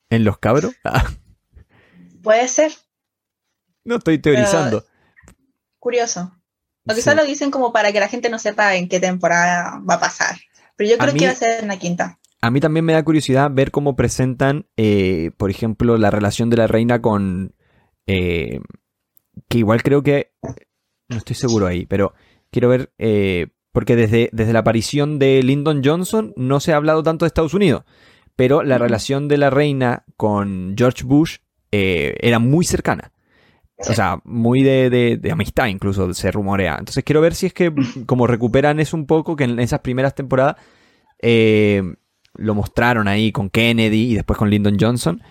[0.09, 0.74] en los cabros.
[0.84, 1.05] Ah,
[2.24, 2.72] Puede ser.
[3.84, 4.84] no estoy teorizando.
[5.80, 6.32] Curioso.
[6.88, 6.97] O Sí.
[6.97, 9.99] quizás lo dicen como para que la gente no sepa en qué temporada va a
[9.99, 10.38] pasar.
[10.76, 12.20] Pero yo creo mí- que va a ser en la quinta.
[12.42, 16.58] A mí también me da curiosidad ver cómo presentan, eh, por ejemplo, la relación de
[16.58, 17.54] la reina con...
[18.08, 18.60] eh,
[19.48, 20.32] que igual creo que...
[21.10, 22.14] No estoy seguro ahí, pero
[22.52, 22.92] quiero ver...
[22.98, 27.28] eh, porque desde, desde la aparición de Lyndon Johnson no se ha hablado tanto de
[27.28, 27.84] Estados Unidos.
[28.36, 31.38] Pero la relación de la reina con George Bush
[31.72, 33.14] era muy cercana.
[33.78, 36.76] O sea, muy de, de- de amistad incluso se rumorea.
[36.80, 37.74] Entonces quiero ver si es que
[38.06, 40.56] como recuperan eso un poco, que en esas primeras temporadas
[41.22, 41.82] eh,
[42.36, 45.22] lo mostraron ahí con Kennedy y después con Lyndon Johnson.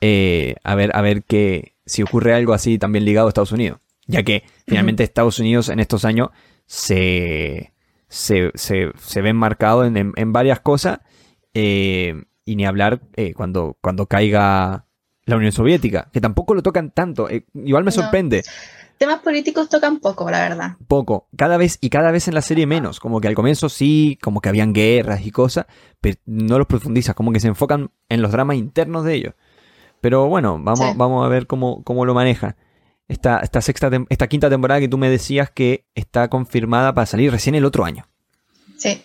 [0.00, 3.80] eh, a ver, a ver que, si ocurre algo así también ligado a Estados Unidos.
[4.06, 6.28] Ya que finalmente Estados Unidos en estos años
[6.66, 7.72] se,
[8.08, 11.00] se, se, se ven marcados en, en- en varias cosas.
[11.54, 14.86] eh, y ni hablar eh, cuando, cuando caiga
[15.24, 17.28] la Unión Soviética, que tampoco lo tocan tanto.
[17.28, 17.92] eh, igual me No.
[18.02, 18.44] sorprende
[18.98, 20.76] Temas políticos tocan poco, la verdad.
[20.88, 24.18] poco, cada vez y cada vez en la serie menos, como que al comienzo sí,
[24.22, 25.66] como que habían guerras y cosas,
[26.00, 29.34] pero no los profundizas, como que se enfocan en los dramas internos de ellos.
[30.00, 30.94] Pero bueno, vamos, Sí.
[30.96, 32.56] vamos a ver cómo, cómo lo maneja.
[33.08, 37.30] Esta, esta sexta, esta quinta temporada que tú me decías que está confirmada para salir
[37.30, 38.06] recién el otro año.
[38.78, 39.02] Sí.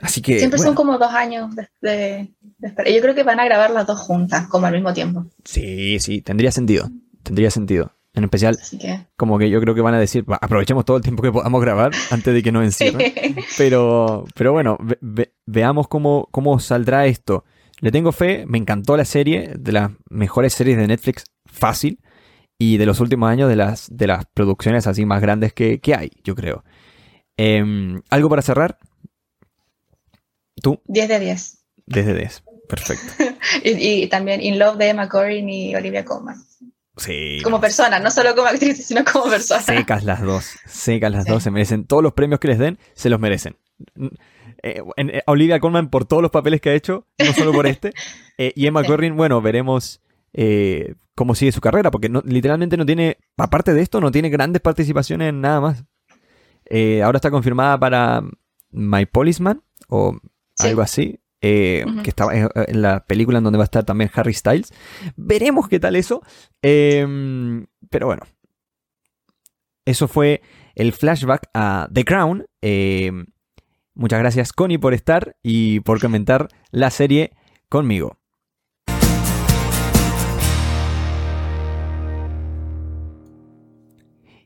[0.00, 2.90] Así que Siempre bueno, son como dos años de, de- de espera.
[2.90, 5.26] Yo creo que van a grabar las dos juntas, como al mismo tiempo.
[5.44, 6.88] sí, sí, tendría sentido,
[7.24, 7.92] tendría sentido.
[8.14, 9.06] En especial, que.
[9.16, 11.62] como que yo creo que van a decir, "Va, aprovechemos todo el tiempo que podamos
[11.62, 13.12] grabar antes de que nos encierren.
[13.56, 17.44] Pero, pero bueno, ve- ve- veamos cómo, cómo saldrá esto.
[17.80, 22.00] Le tengo fe, me encantó la serie, de las mejores series de Netflix, fácil,
[22.58, 25.94] y de los últimos años de las, de las producciones así más grandes que, que
[25.94, 26.64] hay, yo creo.
[27.38, 28.78] Em, ¿Algo para cerrar?
[30.62, 31.64] Tú, 10 de 10.
[31.86, 32.44] desde 10.
[32.68, 33.04] Perfecto.
[33.64, 36.36] y, también In Love de Emma Corrin y Olivia Colman.
[36.96, 37.40] Sí.
[37.42, 39.62] Como persona, no solo como actriz, sino como persona.
[39.62, 43.08] Secas las dos, secas las dos, se merecen todos los premios que les den, se
[43.08, 43.56] los merecen.
[44.62, 47.92] Eh, eh, Olivia Colman por todos los papeles que ha hecho, no solo por este.
[48.38, 50.00] Eh, y Emma Corrin, bueno, veremos
[51.14, 55.28] cómo sigue su carrera, porque literalmente no tiene, aparte de esto, no tiene grandes participaciones
[55.28, 55.84] en nada más.
[57.04, 58.22] ahora está confirmada para
[58.70, 60.18] My Policeman o
[60.58, 61.20] algo así.
[61.42, 64.72] Que estaba en la película en donde va a estar también Harry Styles.
[65.16, 66.22] Veremos qué tal eso.
[66.62, 68.22] Em, pero bueno.
[69.84, 70.42] Eso fue
[70.76, 72.46] el flashback a The Crown.
[72.60, 73.26] Em,
[73.94, 77.32] Muchas gracias Connie por estar y por comentar la serie
[77.68, 78.18] conmigo.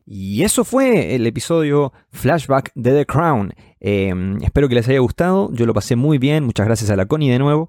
[0.08, 3.52] Y eso fue el episodio flashback de The Crown.
[3.80, 5.52] Em, espero que les haya gustado.
[5.52, 6.44] Yo lo pasé muy bien.
[6.44, 7.68] Muchas gracias a la Connie de nuevo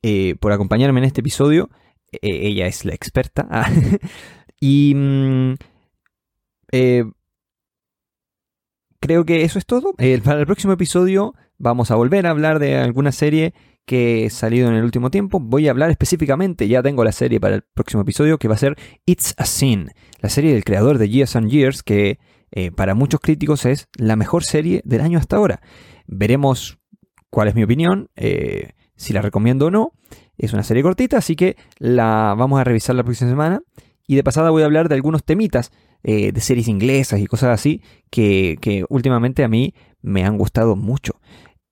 [0.00, 1.70] eh, por acompañarme en este episodio.
[2.12, 3.48] E, ella es la experta.
[4.60, 5.54] y mm,
[6.70, 7.04] eh,
[9.00, 9.94] creo que eso es todo.
[9.94, 13.54] para el próximo episodio vamos a volver a hablar de alguna serie
[13.84, 15.40] que ha salido en el último tiempo.
[15.40, 18.58] Voy a hablar específicamente, ya tengo la serie para el próximo episodio, que va a
[18.58, 18.76] ser
[19.06, 22.18] It's a Sin, la serie del creador de Years and Years, que
[22.52, 25.60] eh, para muchos críticos es la mejor serie del año hasta ahora.
[26.06, 26.78] Veremos
[27.30, 29.92] cuál es mi opinión, eh, si la recomiendo o no.
[30.36, 33.62] Es una serie cortita, así que la vamos a revisar la próxima semana.
[34.06, 35.72] Y de pasada voy a hablar de algunos temitas
[36.02, 37.80] eh, de series inglesas y cosas así
[38.10, 41.20] que, últimamente a mí me han gustado mucho.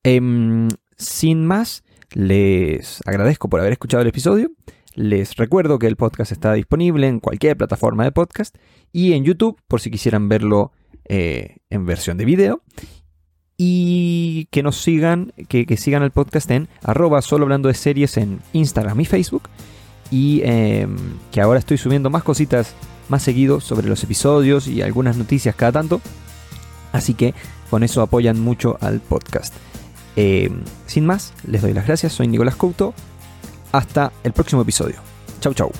[0.02, 1.82] Em, sin más,
[2.12, 4.50] les agradezco por haber escuchado el episodio.
[4.94, 8.56] Les recuerdo que el podcast está disponible en cualquier plataforma de podcast
[8.92, 10.72] y en YouTube por si quisieran verlo
[11.04, 12.62] eh, en versión de video.
[13.56, 18.40] Y que nos sigan, que, sigan el podcast en arroba solo hablando de series en
[18.52, 19.42] Instagram y Facebook.
[20.10, 20.96] Y em,
[21.30, 22.74] que ahora estoy subiendo más cositas
[23.08, 26.00] más seguido sobre los episodios y algunas noticias cada tanto.
[26.92, 27.34] Así que
[27.68, 29.54] con eso apoyan mucho al podcast.
[30.16, 30.50] Eh,
[30.86, 32.12] sin más, les doy las gracias.
[32.12, 32.94] Soy Nicolás Couto.
[33.72, 34.96] Hasta el próximo episodio.
[35.40, 35.70] Chau, chau.